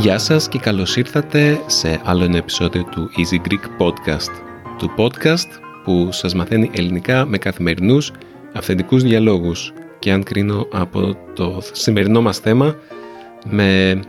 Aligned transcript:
Γεια 0.00 0.18
σας 0.18 0.48
και 0.48 0.58
καλώς 0.58 0.96
ήρθατε 0.96 1.60
σε 1.66 2.00
άλλο 2.04 2.24
ένα 2.24 2.36
επεισόδιο 2.36 2.84
του 2.84 3.10
Easy 3.16 3.48
Greek 3.48 3.82
Podcast. 3.82 4.30
Του 4.78 4.90
podcast 4.96 5.48
που 5.84 6.08
σας 6.12 6.34
μαθαίνει 6.34 6.70
ελληνικά 6.74 7.26
με 7.26 7.38
καθημερινούς 7.38 8.12
αυθεντικούς 8.52 9.02
διαλόγους 9.02 9.72
και 9.98 10.12
αν 10.12 10.22
κρίνω 10.22 10.66
από 10.72 11.16
το 11.34 11.62
σημερινό 11.72 12.22
μας 12.22 12.38
θέμα 12.38 12.76
με 13.48 14.00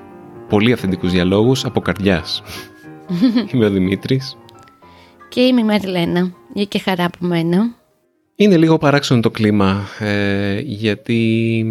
πολύ 0.49 0.71
αυθεντικούς 0.71 1.11
διαλόγους 1.11 1.65
από 1.65 1.79
καρδιάς. 1.79 2.43
είμαι 3.53 3.65
ο 3.65 3.69
Δημήτρης. 3.69 4.37
Και 5.29 5.41
είμαι 5.41 5.61
η 5.61 5.63
Μαριλένα. 5.63 6.33
Για 6.53 6.65
και 6.65 6.79
χαρά 6.79 7.05
από 7.05 7.25
μένα. 7.25 7.75
Είναι 8.35 8.57
λίγο 8.57 8.77
παράξενο 8.77 9.19
το 9.19 9.29
κλίμα 9.29 9.87
ε, 9.99 10.59
γιατί 10.59 11.65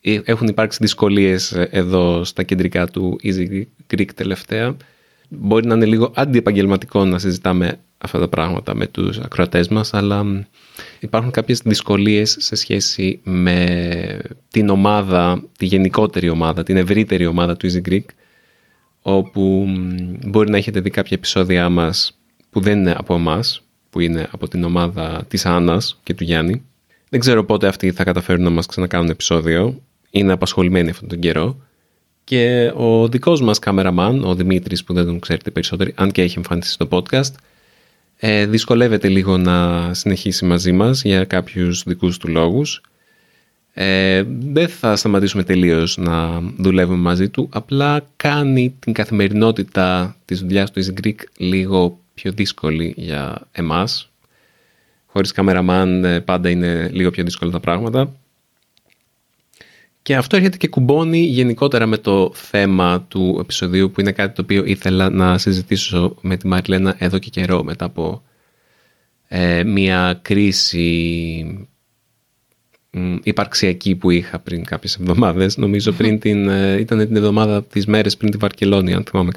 ε, 0.00 0.20
έχουν 0.24 0.48
υπάρξει 0.48 0.78
δυσκολίες 0.80 1.52
ε, 1.52 1.68
εδώ 1.70 2.24
στα 2.24 2.42
κεντρικά 2.42 2.86
του 2.86 3.20
Easy 3.22 3.62
Greek 3.94 4.08
τελευταία. 4.14 4.76
Μπορεί 5.32 5.66
να 5.66 5.74
είναι 5.74 5.86
λίγο 5.86 6.12
αντιεπαγγελματικό 6.14 7.04
να 7.04 7.18
συζητάμε 7.18 7.78
αυτά 7.98 8.18
τα 8.18 8.28
πράγματα 8.28 8.74
με 8.74 8.86
τους 8.86 9.18
ακροατές 9.18 9.68
μας, 9.68 9.94
αλλά 9.94 10.46
υπάρχουν 11.00 11.30
κάποιες 11.30 11.60
δυσκολίες 11.64 12.36
σε 12.38 12.54
σχέση 12.54 13.20
με 13.22 14.18
την 14.50 14.68
ομάδα, 14.68 15.42
τη 15.58 15.66
γενικότερη 15.66 16.28
ομάδα, 16.28 16.62
την 16.62 16.76
ευρύτερη 16.76 17.26
ομάδα 17.26 17.56
του 17.56 17.70
Easy 17.70 17.88
Greek, 17.88 18.04
όπου 19.02 19.66
μπορεί 20.26 20.50
να 20.50 20.56
έχετε 20.56 20.80
δει 20.80 20.90
κάποια 20.90 21.16
επεισόδια 21.16 21.68
μας 21.68 22.18
που 22.50 22.60
δεν 22.60 22.78
είναι 22.78 22.94
από 22.96 23.14
εμάς, 23.14 23.62
που 23.90 24.00
είναι 24.00 24.28
από 24.30 24.48
την 24.48 24.64
ομάδα 24.64 25.24
της 25.28 25.46
Άννας 25.46 26.00
και 26.02 26.14
του 26.14 26.24
Γιάννη. 26.24 26.64
Δεν 27.08 27.20
ξέρω 27.20 27.44
πότε 27.44 27.66
αυτοί 27.66 27.90
θα 27.90 28.04
καταφέρουν 28.04 28.42
να 28.42 28.50
μας 28.50 28.66
ξανακάνουν 28.66 29.10
επεισόδιο 29.10 29.80
είναι 30.10 30.32
απασχολημένοι 30.32 30.90
αυτόν 30.90 31.08
τον 31.08 31.18
καιρό. 31.18 31.56
Και 32.24 32.72
ο 32.76 33.08
δικός 33.08 33.40
μας 33.40 33.58
κάμεραμαν, 33.58 34.24
ο 34.24 34.34
Δημήτρης 34.34 34.84
που 34.84 34.92
δεν 34.92 35.04
τον 35.04 35.20
ξέρετε 35.20 35.50
περισσότερο, 35.50 35.90
αν 35.94 36.10
και 36.10 36.22
έχει 36.22 36.38
εμφανιστεί 36.38 36.72
στο 36.72 36.88
podcast, 36.90 37.32
ε, 38.16 38.46
δυσκολεύεται 38.46 39.08
λίγο 39.08 39.38
να 39.38 39.90
συνεχίσει 39.94 40.44
μαζί 40.44 40.72
μας 40.72 41.02
για 41.02 41.24
κάποιους 41.24 41.82
δικούς 41.86 42.18
του 42.18 42.28
λόγους. 42.28 42.80
Ε, 43.72 44.22
δεν 44.26 44.68
θα 44.68 44.96
σταματήσουμε 44.96 45.42
τελείως 45.42 45.96
να 45.96 46.40
δουλεύουμε 46.56 46.98
μαζί 46.98 47.28
του, 47.28 47.48
απλά 47.52 48.06
κάνει 48.16 48.74
την 48.78 48.92
καθημερινότητα 48.92 50.16
της 50.24 50.40
δουλειάς 50.40 50.70
του 50.70 50.82
Easy 50.84 51.06
Greek 51.06 51.18
λίγο 51.36 51.98
πιο 52.14 52.32
δύσκολη 52.32 52.94
για 52.96 53.48
εμάς. 53.52 54.10
Χωρίς 55.06 55.32
καμεραμάν 55.32 56.04
ε, 56.04 56.20
πάντα 56.20 56.50
είναι 56.50 56.88
λίγο 56.92 57.10
πιο 57.10 57.24
δύσκολα 57.24 57.50
τα 57.50 57.60
πράγματα. 57.60 58.12
Και 60.10 60.16
αυτό 60.16 60.36
έρχεται 60.36 60.56
και 60.56 60.68
κουμπώνει 60.68 61.18
γενικότερα 61.18 61.86
με 61.86 61.96
το 61.96 62.30
θέμα 62.34 63.02
του 63.08 63.36
επεισοδίου 63.40 63.90
που 63.90 64.00
είναι 64.00 64.12
κάτι 64.12 64.34
το 64.34 64.42
οποίο 64.42 64.64
ήθελα 64.64 65.10
να 65.10 65.38
συζητήσω 65.38 66.16
με 66.20 66.36
τη 66.36 66.46
Μαριλένα 66.46 66.96
εδώ 66.98 67.18
και 67.18 67.30
καιρό 67.30 67.62
μετά 67.64 67.84
από 67.84 68.22
ε, 69.28 69.64
μια 69.64 70.18
κρίση 70.22 71.68
υπαρξιακή 73.22 73.94
που 73.94 74.10
είχα 74.10 74.38
πριν 74.38 74.64
κάποιες 74.64 74.94
εβδομάδες. 74.94 75.56
Νομίζω 75.56 75.92
πριν 75.92 76.18
την, 76.18 76.48
ε, 76.48 76.80
ήταν 76.80 76.98
την 77.06 77.16
εβδομάδα 77.16 77.64
της 77.64 77.86
μέρες 77.86 78.16
πριν 78.16 78.30
τη 78.30 78.36
Βαρκελόνη, 78.36 78.94
αν 78.94 79.04
θυμάμαι 79.04 79.30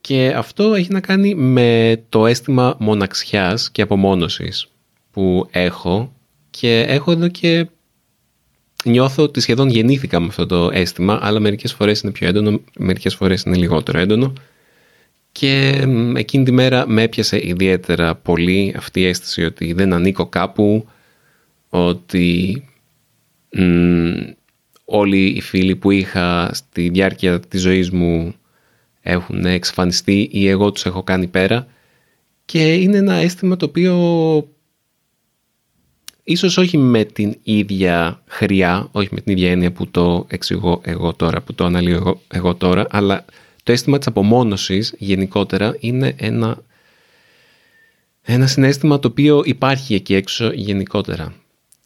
Και 0.00 0.32
αυτό 0.36 0.74
έχει 0.74 0.92
να 0.92 1.00
κάνει 1.00 1.34
με 1.34 2.02
το 2.08 2.26
αίσθημα 2.26 2.76
μοναξιάς 2.78 3.70
και 3.70 3.82
απομόνωσης 3.82 4.68
που 5.10 5.48
έχω. 5.50 6.12
Και 6.50 6.80
έχω 6.80 7.12
εδώ 7.12 7.28
και 7.28 7.66
νιώθω 8.84 9.22
ότι 9.22 9.40
σχεδόν 9.40 9.68
γεννήθηκα 9.68 10.20
με 10.20 10.26
αυτό 10.26 10.46
το 10.46 10.70
αίσθημα, 10.72 11.18
αλλά 11.22 11.40
μερικές 11.40 11.72
φορές 11.72 12.00
είναι 12.00 12.12
πιο 12.12 12.28
έντονο, 12.28 12.60
μερικές 12.78 13.14
φορές 13.14 13.42
είναι 13.42 13.56
λιγότερο 13.56 13.98
έντονο. 13.98 14.32
Και 15.32 15.84
εκείνη 16.14 16.44
τη 16.44 16.52
μέρα 16.52 16.88
με 16.88 17.02
έπιασε 17.02 17.46
ιδιαίτερα 17.46 18.14
πολύ 18.14 18.74
αυτή 18.76 19.00
η 19.00 19.06
αίσθηση 19.06 19.44
ότι 19.44 19.72
δεν 19.72 19.92
ανήκω 19.92 20.26
κάπου, 20.26 20.88
ότι 21.68 22.64
όλοι 24.84 25.26
οι 25.26 25.40
φίλοι 25.40 25.76
που 25.76 25.90
είχα 25.90 26.50
στη 26.54 26.88
διάρκεια 26.88 27.40
της 27.40 27.60
ζωής 27.60 27.90
μου 27.90 28.34
έχουν 29.00 29.44
εξαφανιστεί 29.44 30.28
ή 30.32 30.48
εγώ 30.48 30.72
τους 30.72 30.86
έχω 30.86 31.02
κάνει 31.02 31.26
πέρα. 31.26 31.66
Και 32.44 32.74
είναι 32.74 32.96
ένα 32.96 33.14
αίσθημα 33.14 33.56
το 33.56 33.64
οποίο 33.64 33.94
ίσως 36.28 36.56
όχι 36.56 36.78
με 36.78 37.04
την 37.04 37.36
ίδια 37.42 38.22
χρειά, 38.26 38.88
όχι 38.92 39.08
με 39.12 39.20
την 39.20 39.32
ίδια 39.32 39.50
έννοια 39.50 39.72
που 39.72 39.86
το 39.86 40.26
εξηγώ 40.28 40.80
εγώ 40.84 41.14
τώρα, 41.14 41.42
που 41.42 41.54
το 41.54 41.64
αναλύω 41.64 41.94
εγώ, 41.94 42.20
εγώ 42.28 42.54
τώρα, 42.54 42.86
αλλά 42.90 43.24
το 43.62 43.72
αίσθημα 43.72 43.98
της 43.98 44.06
απομόνωσης 44.06 44.94
γενικότερα 44.98 45.76
είναι 45.80 46.14
ένα, 46.18 46.62
ένα 48.22 48.46
συνέστημα 48.46 48.98
το 48.98 49.08
οποίο 49.08 49.42
υπάρχει 49.44 49.94
εκεί 49.94 50.14
έξω 50.14 50.50
γενικότερα. 50.52 51.34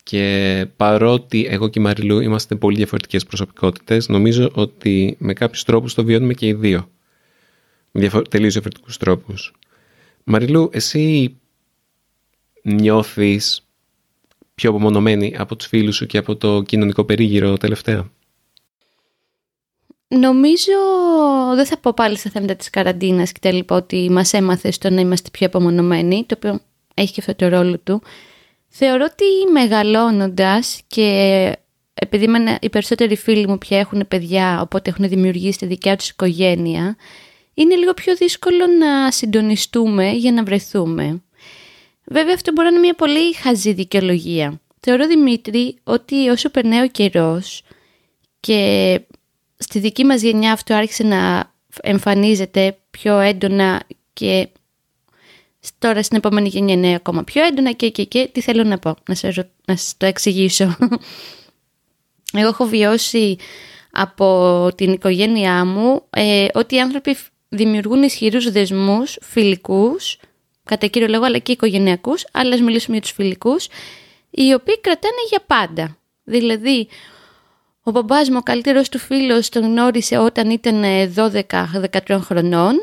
Και 0.02 0.66
παρότι 0.76 1.46
εγώ 1.50 1.68
και 1.68 1.78
η 1.78 1.82
Μαριλού 1.82 2.20
είμαστε 2.20 2.54
πολύ 2.54 2.76
διαφορετικές 2.76 3.24
προσωπικότητες, 3.24 4.08
νομίζω 4.08 4.50
ότι 4.54 5.16
με 5.18 5.32
κάποιους 5.32 5.64
τρόπους 5.64 5.94
το 5.94 6.04
βιώνουμε 6.04 6.34
και 6.34 6.46
οι 6.46 6.52
δύο. 6.52 6.90
Με 7.90 8.00
διαφορε... 8.00 8.22
τελείως 8.22 8.52
διαφορετικούς 8.52 8.96
τρόπους. 8.96 9.52
Μαριλού, 10.24 10.68
εσύ 10.72 11.36
νιώθεις 12.62 13.64
πιο 14.60 14.70
απομονωμένη 14.70 15.34
από 15.38 15.56
τους 15.56 15.66
φίλους 15.66 15.96
σου 15.96 16.06
και 16.06 16.18
από 16.18 16.36
το 16.36 16.62
κοινωνικό 16.62 17.04
περίγυρο 17.04 17.56
τελευταία; 17.56 18.10
Νομίζω, 20.08 20.72
δεν 21.54 21.66
θα 21.66 21.78
πω 21.78 21.92
πάλι 21.92 22.16
στα 22.16 22.30
θέματα 22.30 22.56
της 22.56 22.70
καραντίνας 22.70 23.32
και 23.32 23.38
τα 23.42 23.52
λοιπά, 23.52 23.76
ότι 23.76 24.10
μας 24.10 24.32
έμαθε 24.32 24.70
στο 24.70 24.90
να 24.90 25.00
είμαστε 25.00 25.28
πιο 25.32 25.46
απομονωμένοι, 25.46 26.24
το 26.26 26.34
οποίο 26.36 26.60
έχει 26.94 27.12
και 27.12 27.20
αυτό 27.20 27.34
το 27.34 27.48
ρόλο 27.48 27.78
του. 27.78 28.02
Θεωρώ 28.68 29.06
ότι 29.10 29.52
μεγαλώνοντας 29.52 30.80
και 30.86 31.08
επειδή 31.94 32.28
οι 32.60 32.68
περισσότεροι 32.68 33.16
φίλοι 33.16 33.48
μου 33.48 33.58
πια 33.58 33.78
έχουν 33.78 34.08
παιδιά, 34.08 34.60
οπότε 34.60 34.90
έχουν 34.90 35.08
δημιουργήσει 35.08 35.58
τη 35.58 35.66
δικιά 35.66 35.96
τους 35.96 36.08
οικογένεια, 36.08 36.96
είναι 37.54 37.74
λίγο 37.74 37.94
πιο 37.94 38.16
δύσκολο 38.16 38.66
να 38.66 39.10
συντονιστούμε 39.10 40.10
για 40.10 40.32
να 40.32 40.42
βρεθούμε. 40.42 41.22
Βέβαια 42.12 42.34
αυτό 42.34 42.52
μπορεί 42.52 42.68
να 42.68 42.72
είναι 42.74 42.84
μια 42.84 42.94
πολύ 42.94 43.34
χαζή 43.34 43.72
δικαιολογία. 43.72 44.60
Θεωρώ 44.80 45.06
Δημήτρη 45.06 45.76
ότι 45.84 46.28
όσο 46.28 46.50
περνάει 46.50 46.82
ο 46.82 46.88
καιρός 46.88 47.62
και 48.40 49.00
στη 49.56 49.78
δική 49.78 50.04
μας 50.04 50.22
γενιά 50.22 50.52
αυτό 50.52 50.74
άρχισε 50.74 51.02
να 51.02 51.52
εμφανίζεται 51.82 52.78
πιο 52.90 53.18
έντονα 53.18 53.82
και 54.12 54.48
τώρα 55.78 56.02
στην 56.02 56.16
επόμενη 56.16 56.48
γενιά 56.48 56.74
είναι 56.74 56.94
ακόμα 56.94 57.24
πιο 57.24 57.44
έντονα 57.44 57.72
και 57.72 57.90
και 57.90 58.04
και 58.04 58.28
τι 58.32 58.40
θέλω 58.40 58.64
να 58.64 58.78
πω, 58.78 58.96
να 59.08 59.14
σας, 59.14 59.36
να 59.66 59.76
σας 59.76 59.94
το 59.96 60.06
εξηγήσω. 60.06 60.76
Εγώ 62.38 62.48
έχω 62.48 62.64
βιώσει 62.64 63.36
από 63.92 64.68
την 64.74 64.92
οικογένειά 64.92 65.64
μου 65.64 66.02
ε, 66.10 66.46
ότι 66.54 66.74
οι 66.74 66.80
άνθρωποι 66.80 67.16
δημιουργούν 67.48 68.02
ισχυρούς 68.02 68.50
δεσμούς 68.50 69.18
φιλικούς 69.22 70.18
κατά 70.70 70.86
κύριο 70.86 71.08
λόγο, 71.08 71.24
αλλά 71.24 71.38
και 71.38 71.52
οικογενειακούς, 71.52 72.26
αλλά 72.32 72.54
ας 72.54 72.60
μιλήσουμε 72.60 72.92
για 72.92 73.02
τους 73.02 73.12
φιλικούς, 73.12 73.68
οι 74.30 74.52
οποίοι 74.52 74.80
κρατάνε 74.80 75.22
για 75.28 75.42
πάντα. 75.46 75.96
Δηλαδή, 76.24 76.88
ο 77.82 77.90
μπαμπάς 77.90 78.28
μου, 78.28 78.36
ο 78.38 78.42
καλύτερος 78.42 78.88
του 78.88 78.98
φίλος, 78.98 79.48
τον 79.48 79.62
γνώρισε 79.62 80.18
όταν 80.18 80.50
ήταν 80.50 80.82
12-13 81.16 81.34
ε, 82.06 82.18
χρονών. 82.18 82.74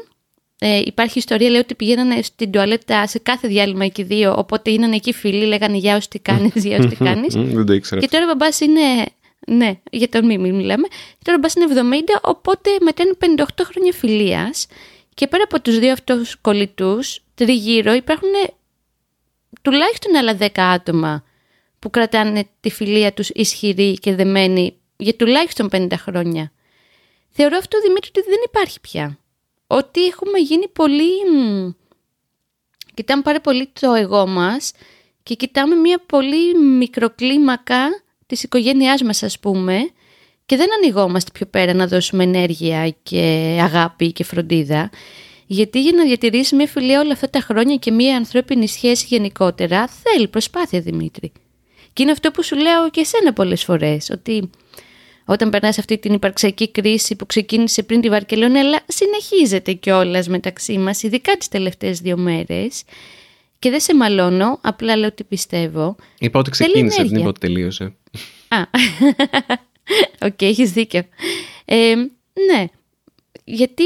Ε, 0.60 0.82
υπάρχει 0.86 1.18
ιστορία, 1.18 1.50
λέει 1.50 1.60
ότι 1.60 1.76
πηγαίνανε 1.76 2.22
στην 2.22 2.52
τουαλέτα 2.52 3.08
σε 3.08 3.20
κάθε 3.20 3.48
διάλειμμα 3.48 3.86
εκεί 3.86 4.04
δύο, 4.04 4.36
οπότε 4.38 4.72
είναι 4.72 4.96
εκεί 4.96 5.14
φίλοι, 5.14 5.46
λέγανε 5.46 5.78
«Γεια 5.78 6.02
σου 6.02 6.08
τι 6.08 6.20
κάνεις, 6.20 6.66
γεια 6.66 6.82
σου 6.82 6.88
τι 6.88 6.96
κάνεις». 6.96 7.34
Δεν 7.34 7.66
το 7.66 7.74
ήξερα. 7.74 8.02
Και 8.02 8.08
τώρα 8.08 8.24
ο 8.24 8.28
μπαμπάς 8.28 8.60
είναι, 8.60 8.82
ναι, 9.48 9.80
για 9.92 10.10
τον 10.10 10.26
μη 10.26 10.38
μιλάμε, 10.38 10.88
και 10.88 11.24
τώρα 11.24 11.38
ο 11.38 11.40
μπαμπάς 11.40 11.54
είναι 11.56 12.02
70, 12.06 12.20
οπότε 12.22 12.70
μετά 12.82 13.04
είναι 13.04 13.44
58 13.58 13.64
χρόνια 13.64 13.94
φιλίας. 13.94 14.68
Και 15.14 15.28
πέρα 15.28 15.44
από 15.44 15.62
τους 15.62 15.80
δύο 15.80 15.92
αυτούς 15.92 16.36
κολλητούς, 16.42 17.22
τριγύρω 17.38 17.94
υπάρχουν 17.94 18.30
τουλάχιστον 19.62 20.16
άλλα 20.16 20.36
δέκα 20.36 20.70
άτομα 20.70 21.24
που 21.80 21.90
κρατάνε 21.90 22.48
τη 22.60 22.70
φιλία 22.70 23.14
τους 23.14 23.30
ισχυρή 23.30 23.94
και 23.94 24.16
δεμένη 24.16 24.78
για 24.98 25.16
τουλάχιστον 25.16 25.70
50 25.72 25.88
χρόνια. 25.96 26.52
Θεωρώ 27.30 27.58
αυτό, 27.58 27.80
Δημήτρη, 27.82 28.10
ότι 28.10 28.30
δεν 28.30 28.40
υπάρχει 28.46 28.80
πια. 28.80 29.20
Ότι 29.68 30.06
έχουμε 30.06 30.40
γίνει 30.40 30.68
πολύ... 30.68 31.12
Κοιτάμε 32.94 33.22
πάρα 33.22 33.42
πολύ 33.42 33.72
το 33.80 33.94
εγώ 33.94 34.28
μας 34.28 34.72
και 35.24 35.36
κοιτάμε 35.36 35.76
μια 35.76 36.02
πολύ 36.06 36.60
μικροκλίμακα 36.60 37.88
της 38.26 38.44
οικογένειάς 38.44 39.02
μας 39.02 39.24
ας 39.24 39.40
πούμε 39.40 39.90
και 40.46 40.56
δεν 40.56 40.68
ανοιγόμαστε 40.74 41.32
πιο 41.34 41.46
πέρα 41.46 41.74
να 41.74 41.88
δώσουμε 41.88 42.24
ενέργεια 42.24 42.96
και 43.04 43.58
αγάπη 43.62 44.12
και 44.12 44.24
φροντίδα. 44.24 44.90
Γιατί 45.48 45.82
για 45.82 45.92
να 45.92 46.04
διατηρήσει 46.04 46.56
μια 46.56 46.68
φιλία 46.68 47.00
όλα 47.00 47.12
αυτά 47.12 47.30
τα 47.30 47.40
χρόνια 47.40 47.76
και 47.76 47.92
μια 47.92 48.16
ανθρώπινη 48.16 48.68
σχέση 48.68 49.06
γενικότερα 49.10 49.88
θέλει 49.88 50.28
προσπάθεια 50.28 50.82
Δημήτρη. 50.82 51.32
Και 51.94 52.04
είναι 52.04 52.12
αυτό 52.12 52.32
που 52.32 52.44
σου 52.44 52.56
λέω 52.56 52.90
και 52.90 53.00
εσένα 53.00 53.34
πολλές 53.34 53.64
φορές, 53.64 54.10
ότι 54.10 54.50
όταν 55.26 55.50
περνάς 55.50 55.78
αυτή 55.78 55.98
την 55.98 56.14
υπαρξιακή 56.14 56.72
κρίση 56.72 57.16
που 57.16 57.26
ξεκίνησε 57.26 57.84
πριν 57.84 58.02
τη 58.02 58.10
Βαρκελόνη, 58.10 58.60
αλλά 58.60 58.80
συνεχίζεται 58.88 59.74
κιόλας 59.74 60.28
μεταξύ 60.28 60.78
μας, 60.78 61.04
ειδικά 61.04 61.38
τις 61.38 61.48
τελευταίες 61.48 62.00
δύο 62.00 62.18
μέρες, 62.18 62.84
και 63.60 63.70
δεν 63.70 63.80
σε 63.80 63.96
μαλώνω, 63.96 64.60
απλά 64.62 64.96
λέω 64.98 65.08
ότι 65.08 65.24
πιστεύω. 65.24 65.96
Είπα 66.20 66.40
ότι 66.40 66.50
ξεκίνησες, 66.50 67.10
δεν 67.10 67.20
είπα 67.20 67.30
ότι 67.30 67.40
τελείωσε. 67.40 67.84
Α, 68.48 68.58
οκ, 70.28 70.28
okay, 70.28 70.46
έχεις 70.46 70.72
δίκιο. 70.72 71.02
Ε, 71.66 71.96
ναι, 72.52 72.66
γιατί 73.44 73.84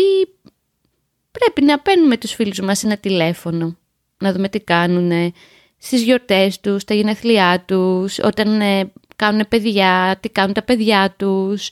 πρέπει 1.44 1.62
να 1.72 1.80
παίρνουμε 1.80 2.18
τους 2.18 2.34
φίλους 2.34 2.60
μας 2.60 2.84
ένα 2.84 2.98
τηλέφωνο, 2.98 3.78
να 4.18 4.34
δούμε 4.34 4.50
τι 4.50 4.60
κάνουν 4.60 5.34
στις 5.78 6.04
γιορτές 6.04 6.60
τους, 6.60 6.84
τα 6.84 6.94
γενέθλιά 6.94 7.64
τους, 7.68 8.20
όταν 8.20 8.62
ε, 8.62 8.92
κάνουν 9.16 9.46
παιδιά, 9.50 10.18
τι 10.20 10.30
κάνουν 10.30 10.54
τα 10.54 10.64
παιδιά 10.64 11.14
τους. 11.18 11.70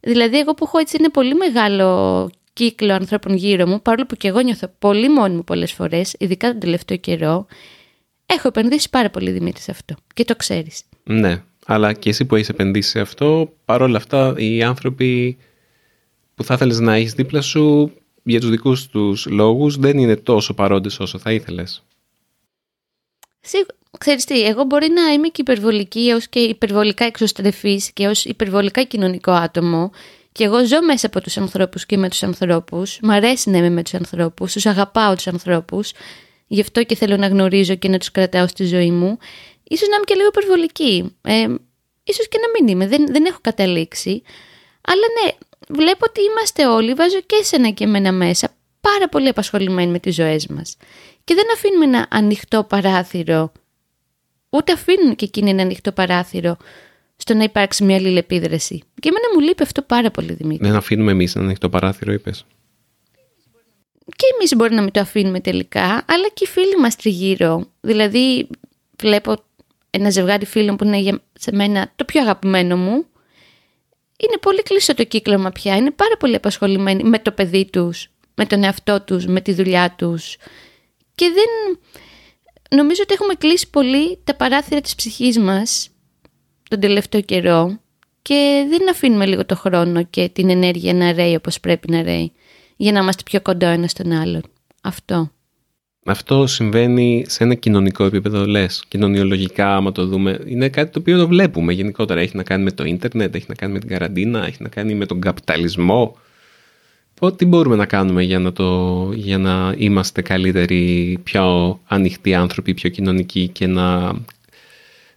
Δηλαδή 0.00 0.38
εγώ 0.38 0.54
που 0.54 0.64
έχω 0.64 0.78
έτσι 0.78 0.96
ένα 0.98 1.10
πολύ 1.10 1.34
μεγάλο 1.34 2.30
κύκλο 2.52 2.92
ανθρώπων 2.92 3.34
γύρω 3.34 3.66
μου, 3.66 3.82
παρόλο 3.82 4.06
που 4.06 4.16
και 4.16 4.28
εγώ 4.28 4.40
νιώθω 4.40 4.70
πολύ 4.78 5.08
μόνη 5.10 5.34
μου 5.34 5.44
πολλές 5.44 5.72
φορές, 5.72 6.14
ειδικά 6.18 6.50
τον 6.50 6.60
τελευταίο 6.60 6.96
καιρό, 6.96 7.46
έχω 8.26 8.48
επενδύσει 8.48 8.90
πάρα 8.90 9.10
πολύ 9.10 9.30
Δημήτρη 9.30 9.60
σε 9.60 9.70
αυτό 9.70 9.94
και 10.14 10.24
το 10.24 10.36
ξέρεις. 10.36 10.82
Ναι, 11.04 11.42
αλλά 11.66 11.92
και 11.92 12.08
εσύ 12.08 12.24
που 12.24 12.34
έχεις 12.34 12.48
επενδύσει 12.48 12.90
σε 12.90 13.00
αυτό, 13.00 13.52
παρόλα 13.64 13.96
αυτά 13.96 14.34
οι 14.36 14.62
άνθρωποι 14.62 15.36
που 16.34 16.44
θα 16.44 16.54
ήθελες 16.54 16.80
να 16.80 16.94
έχεις 16.94 17.12
δίπλα 17.12 17.40
σου 17.40 17.92
για 18.26 18.40
τους 18.40 18.50
δικούς 18.50 18.86
τους 18.86 19.26
λόγους 19.26 19.76
δεν 19.76 19.98
είναι 19.98 20.16
τόσο 20.16 20.54
παρόντες 20.54 21.00
όσο 21.00 21.18
θα 21.18 21.32
ήθελες. 21.32 21.82
Ξέρεις 23.98 24.24
τι, 24.24 24.42
εγώ 24.42 24.64
μπορεί 24.64 24.88
να 24.88 25.12
είμαι 25.12 25.28
και 25.28 25.40
υπερβολική 25.40 26.08
έως 26.08 26.28
και 26.28 26.38
υπερβολικά 26.38 27.04
εξωστρεφής 27.04 27.92
και 27.92 28.06
ως 28.06 28.24
υπερβολικά 28.24 28.82
κοινωνικό 28.82 29.32
άτομο 29.32 29.90
και 30.32 30.44
εγώ 30.44 30.66
ζω 30.66 30.82
μέσα 30.82 31.06
από 31.06 31.20
τους 31.20 31.36
ανθρώπους 31.36 31.86
και 31.86 31.96
με 31.96 32.08
τους 32.08 32.22
ανθρώπους. 32.22 32.98
Μ' 33.02 33.10
αρέσει 33.10 33.50
να 33.50 33.58
είμαι 33.58 33.70
με 33.70 33.82
τους 33.82 33.94
ανθρώπους, 33.94 34.52
τους 34.52 34.66
αγαπάω 34.66 35.14
τους 35.14 35.26
ανθρώπους. 35.26 35.92
Γι' 36.46 36.60
αυτό 36.60 36.82
και 36.84 36.94
θέλω 36.94 37.16
να 37.16 37.26
γνωρίζω 37.26 37.74
και 37.74 37.88
να 37.88 37.98
τους 37.98 38.10
κρατάω 38.10 38.48
στη 38.48 38.64
ζωή 38.64 38.90
μου. 38.90 39.18
Ίσως 39.62 39.88
να 39.88 39.94
είμαι 39.94 40.04
και 40.04 40.14
λίγο 40.14 40.26
υπερβολική. 40.26 41.16
Ε, 41.22 41.46
ίσως 42.04 42.28
και 42.28 42.38
να 42.38 42.48
μην 42.54 42.68
είμαι, 42.68 42.86
δεν, 42.88 43.06
δεν 43.06 43.24
έχω 43.24 43.38
καταλήξει. 43.40 44.22
Αλλά 44.80 45.06
ναι, 45.22 45.32
βλέπω 45.68 46.04
ότι 46.08 46.20
είμαστε 46.20 46.66
όλοι, 46.66 46.94
βάζω 46.94 47.20
και 47.20 47.36
εσένα 47.40 47.70
και 47.70 47.84
εμένα 47.84 48.12
μέσα, 48.12 48.48
πάρα 48.80 49.08
πολύ 49.08 49.28
απασχολημένοι 49.28 49.90
με 49.90 49.98
τις 49.98 50.14
ζωές 50.14 50.46
μας. 50.46 50.76
Και 51.24 51.34
δεν 51.34 51.44
αφήνουμε 51.54 51.84
ένα 51.84 52.06
ανοιχτό 52.10 52.64
παράθυρο, 52.64 53.52
ούτε 54.50 54.72
αφήνουν 54.72 55.14
και 55.14 55.24
εκείνοι 55.24 55.50
ένα 55.50 55.62
ανοιχτό 55.62 55.92
παράθυρο 55.92 56.56
στο 57.16 57.34
να 57.34 57.42
υπάρξει 57.42 57.84
μια 57.84 57.96
αλληλεπίδραση. 57.96 58.82
Και 59.00 59.08
εμένα 59.08 59.24
μου 59.34 59.40
λείπει 59.40 59.62
αυτό 59.62 59.82
πάρα 59.82 60.10
πολύ, 60.10 60.32
Δημήτρη. 60.32 60.66
Δεν 60.68 60.76
αφήνουμε 60.76 61.10
εμείς 61.10 61.34
ένα 61.34 61.44
ανοιχτό 61.44 61.68
παράθυρο, 61.68 62.12
είπες. 62.12 62.46
Και 64.16 64.26
εμείς 64.34 64.54
μπορεί 64.56 64.74
να 64.74 64.82
μην 64.82 64.90
το 64.92 65.00
αφήνουμε 65.00 65.40
τελικά, 65.40 66.04
αλλά 66.06 66.28
και 66.34 66.44
οι 66.44 66.46
φίλοι 66.46 66.76
μας 66.80 66.96
τριγύρω. 66.96 67.66
Δηλαδή, 67.80 68.48
βλέπω 68.98 69.36
ένα 69.90 70.10
ζευγάρι 70.10 70.46
φίλων 70.46 70.76
που 70.76 70.84
είναι 70.84 70.98
για 70.98 71.20
σε 71.38 71.52
μένα 71.52 71.92
το 71.96 72.04
πιο 72.04 72.20
αγαπημένο 72.20 72.76
μου. 72.76 73.06
Είναι 74.16 74.38
πολύ 74.40 74.62
κλειστό 74.62 74.94
το 74.94 75.04
κύκλωμα 75.04 75.50
πια. 75.50 75.76
Είναι 75.76 75.90
πάρα 75.90 76.16
πολύ 76.16 76.34
απασχολημένοι 76.34 77.02
με 77.02 77.18
το 77.18 77.32
παιδί 77.32 77.64
τους, 77.64 78.08
με 78.34 78.46
τον 78.46 78.64
εαυτό 78.64 79.02
τους, 79.02 79.26
με 79.26 79.40
τη 79.40 79.52
δουλειά 79.52 79.94
τους. 79.98 80.36
Και 81.14 81.30
δεν. 81.34 81.78
Νομίζω 82.70 83.00
ότι 83.02 83.14
έχουμε 83.14 83.34
κλείσει 83.34 83.70
πολύ 83.70 84.18
τα 84.24 84.34
παράθυρα 84.34 84.80
της 84.80 84.94
ψυχής 84.94 85.38
μας 85.38 85.90
τον 86.68 86.80
τελευταίο 86.80 87.20
καιρό 87.20 87.80
και 88.22 88.66
δεν 88.68 88.90
αφήνουμε 88.90 89.26
λίγο 89.26 89.46
το 89.46 89.56
χρόνο 89.56 90.02
και 90.02 90.28
την 90.28 90.50
ενέργεια 90.50 90.94
να 90.94 91.12
ρέει 91.12 91.34
όπως 91.34 91.60
πρέπει 91.60 91.90
να 91.90 92.02
ρέει 92.02 92.32
για 92.76 92.92
να 92.92 92.98
είμαστε 93.00 93.22
πιο 93.22 93.40
κοντά 93.40 93.68
ένας 93.68 93.90
στον 93.90 94.12
άλλον. 94.12 94.42
Αυτό. 94.82 95.30
Αυτό 96.08 96.46
συμβαίνει 96.46 97.24
σε 97.28 97.44
ένα 97.44 97.54
κοινωνικό 97.54 98.04
επίπεδο, 98.04 98.46
λες. 98.46 98.84
Κοινωνιολογικά, 98.88 99.76
άμα 99.76 99.92
το 99.92 100.06
δούμε, 100.06 100.40
είναι 100.46 100.68
κάτι 100.68 100.90
το 100.90 100.98
οποίο 100.98 101.18
το 101.18 101.28
βλέπουμε 101.28 101.72
γενικότερα. 101.72 102.20
Έχει 102.20 102.36
να 102.36 102.42
κάνει 102.42 102.62
με 102.62 102.70
το 102.70 102.84
ίντερνετ, 102.84 103.34
έχει 103.34 103.44
να 103.48 103.54
κάνει 103.54 103.72
με 103.72 103.78
την 103.78 103.88
καραντίνα, 103.88 104.46
έχει 104.46 104.62
να 104.62 104.68
κάνει 104.68 104.94
με 104.94 105.06
τον 105.06 105.20
καπιταλισμό. 105.20 106.16
Τι 107.36 107.44
μπορούμε 107.44 107.76
να 107.76 107.86
κάνουμε 107.86 108.22
για 108.22 108.38
να, 108.38 108.52
το, 108.52 109.10
για 109.14 109.38
να 109.38 109.74
είμαστε 109.76 110.22
καλύτεροι, 110.22 111.18
πιο 111.22 111.78
ανοιχτοί 111.86 112.34
άνθρωποι, 112.34 112.74
πιο 112.74 112.90
κοινωνικοί 112.90 113.48
και 113.48 113.66
να 113.66 114.14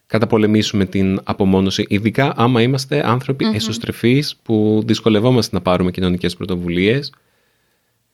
καταπολεμήσουμε 0.08 0.86
την 0.86 1.20
απομόνωση, 1.24 1.86
ειδικά 1.88 2.34
άμα 2.36 2.62
είμαστε 2.62 3.08
άνθρωποι 3.10 3.46
mm-hmm. 3.48 3.56
εσωστρεφείς 3.56 4.36
που 4.44 4.84
δυσκολευόμαστε 4.86 5.56
να 5.56 5.62
πάρουμε 5.62 5.92
κοινωνικές 5.92 6.36
πρωτοβουλίες 6.36 7.12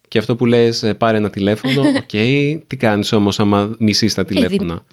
και 0.08 0.18
αυτό 0.18 0.36
που 0.36 0.46
λες 0.46 0.84
ε, 0.84 0.94
πάρε 0.94 1.18
ένα 1.18 1.30
τηλέφωνο, 1.30 1.82
OK, 2.00 2.10
okay, 2.12 2.60
τι 2.68 2.76
κάνεις 2.78 3.12
όμως 3.12 3.40
άμα 3.40 3.76
μισείς 3.80 4.14
τα 4.14 4.26
τηλέφωνα; 4.26 4.86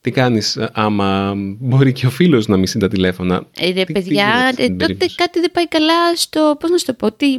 Τι 0.00 0.10
κάνεις 0.10 0.56
ε, 0.56 0.70
άμα 0.72 1.34
μπορεί 1.36 1.92
και 1.92 2.06
ο 2.06 2.10
φίλος 2.10 2.46
να 2.46 2.56
μισεί 2.56 2.78
τα 2.78 2.88
τηλέφωνα; 2.88 3.46
Ε, 3.58 3.70
ρε 3.70 3.84
παιδιά, 3.84 4.52
ε, 4.56 4.68
τότε 4.68 5.06
κάτι 5.14 5.40
δεν 5.40 5.50
πάει 5.52 5.68
καλά 5.68 6.16
στο, 6.16 6.56
πώς 6.60 6.70
να 6.70 6.78
σου 6.78 6.84
το 6.84 6.92
πω, 6.92 7.12
τι... 7.12 7.38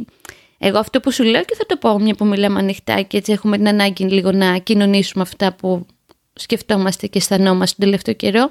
Εγώ 0.60 0.78
αυτό 0.78 1.00
που 1.00 1.12
σου 1.12 1.24
λέω 1.24 1.44
και 1.44 1.54
θα 1.54 1.66
το 1.66 1.76
πω 1.76 1.98
μια 1.98 2.14
που 2.14 2.26
μιλάμε 2.26 2.58
ανοιχτά 2.58 3.00
και 3.02 3.16
έτσι 3.16 3.32
έχουμε 3.32 3.56
την 3.56 3.68
ανάγκη 3.68 4.04
λίγο 4.04 4.32
να 4.32 4.58
κοινωνήσουμε 4.58 5.22
αυτά 5.22 5.52
που 5.52 5.86
σκεφτόμαστε 6.32 7.06
και 7.06 7.18
αισθανόμαστε 7.18 7.74
τον 7.78 7.84
τελευταίο 7.84 8.14
καιρό 8.14 8.50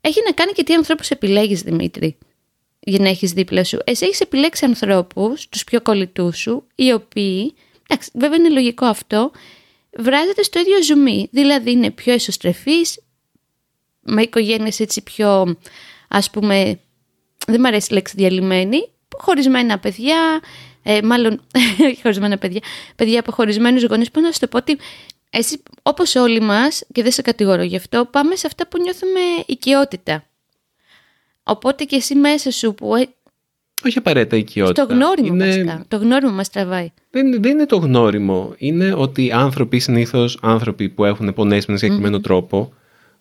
έχει 0.00 0.20
να 0.24 0.32
κάνει 0.32 0.52
και 0.52 0.62
τι 0.62 0.74
ανθρώπους 0.74 1.10
επιλέγεις, 1.10 1.62
Δημήτρη, 1.62 2.18
για 2.80 2.98
να 2.98 3.08
έχεις 3.08 3.32
δίπλα 3.32 3.64
σου. 3.64 3.78
Εσύ 3.84 4.04
έχεις 4.04 4.20
επιλέξει 4.20 4.64
ανθρώπους, 4.64 5.48
τους 5.48 5.64
πιο 5.64 5.80
κολλητούς 5.80 6.38
σου, 6.38 6.66
οι 6.74 6.92
οποίοι, 6.92 7.54
εντάξει, 7.88 8.10
βέβαια 8.14 8.36
είναι 8.36 8.48
λογικό 8.48 8.86
αυτό, 8.86 9.30
βράζεται 9.98 10.42
στο 10.42 10.60
ίδιο 10.60 10.82
ζουμί. 10.82 11.28
Δηλαδή 11.32 11.70
είναι 11.70 11.90
πιο 11.90 12.12
εσωστρεφεί, 12.12 12.80
με 14.00 14.22
οικογένειες 14.22 14.80
έτσι 14.80 15.02
πιο, 15.02 15.56
ας 16.08 16.30
πούμε, 16.30 16.80
δεν 17.46 17.56
μου 17.60 17.66
αρέσει 17.66 17.88
η 17.90 17.94
λέξη 17.94 18.14
διαλυμένη, 18.16 18.88
χωρισμένα 19.18 19.78
παιδιά, 19.78 20.40
ε, 20.82 21.02
μάλλον 21.02 21.42
όχι 21.80 22.00
χωρισμένα 22.02 22.38
παιδιά, 22.38 22.60
παιδιά 22.96 23.20
από 23.20 23.32
χωρισμένους 23.32 23.84
γονείς, 23.84 24.10
που 24.10 24.20
να 24.20 24.32
σου 24.32 24.38
το 24.38 24.46
πω 24.46 24.56
ότι 24.56 24.78
εσύ, 25.30 25.62
όπως 25.82 26.14
όλοι 26.14 26.40
μας, 26.40 26.82
και 26.92 27.02
δεν 27.02 27.12
σε 27.12 27.22
κατηγορώ 27.22 27.62
γι' 27.62 27.76
αυτό, 27.76 28.04
πάμε 28.04 28.36
σε 28.36 28.46
αυτά 28.46 28.66
που 28.66 28.80
νιώθουμε 28.80 29.20
οικειότητα. 29.46 30.26
Οπότε 31.42 31.84
και 31.84 31.96
εσύ 31.96 32.14
μέσα 32.14 32.50
σου 32.50 32.74
που... 32.74 32.92
Ε, 33.82 33.88
Όχι 33.88 33.98
απαραίτητα 33.98 34.36
οικειότητα. 34.36 34.86
Το 34.86 34.94
γνώριμο 34.94 35.34
είναι... 35.34 35.46
βασικά. 35.46 35.84
Το 35.88 35.96
γνώριμο 35.96 36.32
μας 36.32 36.50
τραβάει. 36.50 36.92
Δεν, 37.10 37.42
δεν 37.42 37.52
είναι 37.52 37.66
το 37.66 37.76
γνώριμο. 37.76 38.54
Είναι 38.56 38.94
ότι 38.96 39.24
οι 39.24 39.30
άνθρωποι, 39.32 39.78
συνήθως 39.78 40.38
άνθρωποι 40.42 40.88
που 40.88 41.04
έχουν 41.04 41.34
πονέσει 41.34 41.64
με 41.68 41.72
ένα 41.72 41.78
συγκεκριμενο 41.78 42.20
τρόπο, 42.20 42.72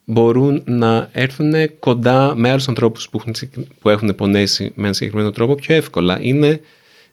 μπορούν 0.06 0.64
να 0.66 1.10
έρθουν 1.12 1.54
κοντά 1.80 2.36
με 2.36 2.50
άλλους 2.50 2.68
ανθρώπους 2.68 3.10
που, 3.10 3.20
έχουν, 3.20 3.34
που 3.80 3.90
έχουν 3.90 4.16
πονέσει 4.16 4.72
με 4.76 4.84
ένα 4.84 4.94
συγκεκριμένο 4.94 5.32
τρόπο 5.32 5.56
πιο 5.56 5.76
εύκολα. 5.76 6.20
Είναι, 6.22 6.60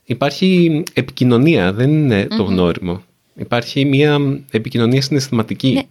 υπάρχει 0.05 0.83
επικοινωνία, 0.93 1.73
δεν 1.73 1.91
ειναι 1.91 2.27
το 2.37 2.43
γνώριμο. 2.43 3.03
Υπάρχει 3.35 3.85
μια 3.85 4.19
επικοινωνία 4.51 5.03
συναισθηματική. 5.03 5.73
Ναι. 5.73 5.83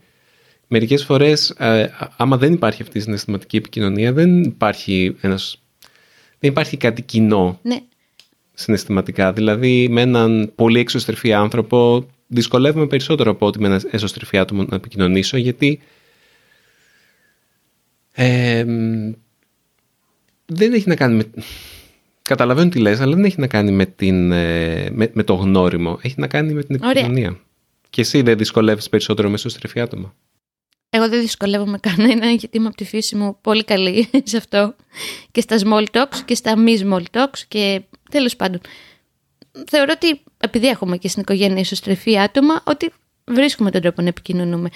Μερικές 0.67 1.03
φορές, 1.03 1.49
ε, 1.49 1.89
άμα 2.17 2.37
δεν 2.37 2.53
υπάρχει 2.53 2.81
αυτή 2.81 2.97
η 2.97 3.01
συναισθηματική 3.01 3.57
επικοινωνία, 3.57 4.13
δεν 4.13 4.43
υπάρχει, 4.43 5.15
ένας, 5.21 5.62
δεν 6.43 6.51
υπάρχει 6.51 6.77
κάτι 6.77 7.01
κοινό 7.01 7.59
ναι. 7.61 7.79
συναισθηματικά. 8.53 9.33
Δηλαδή, 9.33 9.87
με 9.89 10.01
έναν 10.01 10.51
πολύ 10.55 10.79
εξωστρεφή 10.79 11.33
άνθρωπο 11.33 12.07
δυσκολεύομαι 12.27 12.87
περισσότερο 12.87 13.31
από 13.31 13.45
ότι 13.45 13.59
με 13.59 13.67
ένα 13.67 13.81
εσωστρεφή 13.91 14.37
άτομο 14.37 14.63
να 14.63 14.75
επικοινωνήσω, 14.75 15.37
γιατί 15.37 15.79
ε, 18.13 18.65
δεν 20.45 20.73
έχει 20.73 20.87
να 20.87 20.95
κάνει 20.95 21.15
με... 21.15 21.43
Καταλαβαίνω 22.21 22.69
τι 22.69 22.79
λες, 22.79 22.99
αλλά 22.99 23.15
δεν 23.15 23.25
έχει 23.25 23.39
να 23.39 23.47
κάνει 23.47 23.71
με, 23.71 23.85
την, 23.85 24.31
ε, 24.31 24.89
με, 24.91 25.09
με 25.13 25.23
το 25.23 25.33
γνώριμο. 25.33 25.99
Έχει 26.01 26.15
να 26.17 26.27
κάνει 26.27 26.53
με 26.53 26.63
την 26.63 26.75
επικοινωνία. 26.75 27.39
Και 27.89 28.01
εσύ 28.01 28.21
δεν 28.21 28.37
δυσκολεύεις 28.37 28.89
περισσότερο 28.89 29.29
με 29.29 29.37
στρεφή 29.49 29.79
άτομα. 29.79 30.15
Εγώ 30.95 31.09
δεν 31.09 31.19
δυσκολεύομαι 31.19 31.77
κανένα 31.77 32.31
γιατί 32.31 32.57
είμαι 32.57 32.67
από 32.67 32.75
τη 32.75 32.85
φύση 32.85 33.15
μου 33.15 33.37
πολύ 33.41 33.63
καλή 33.63 34.09
σε 34.23 34.37
αυτό. 34.37 34.75
Και 35.31 35.41
στα 35.41 35.57
small 35.63 35.85
talks 35.91 36.17
και 36.25 36.35
στα 36.35 36.57
μη 36.57 36.81
small 36.83 37.03
talks 37.11 37.39
και 37.47 37.81
τέλος 38.11 38.35
πάντων. 38.35 38.61
Θεωρώ 39.67 39.93
ότι 39.95 40.21
επειδή 40.37 40.67
έχουμε 40.67 40.97
και 40.97 41.07
στην 41.07 41.21
οικογένεια 41.21 41.59
ισοστρεφή 41.59 42.19
άτομα 42.19 42.63
ότι 42.65 42.91
βρίσκουμε 43.25 43.71
τον 43.71 43.81
τρόπο 43.81 44.01
να 44.01 44.07
επικοινωνούμε. 44.07 44.69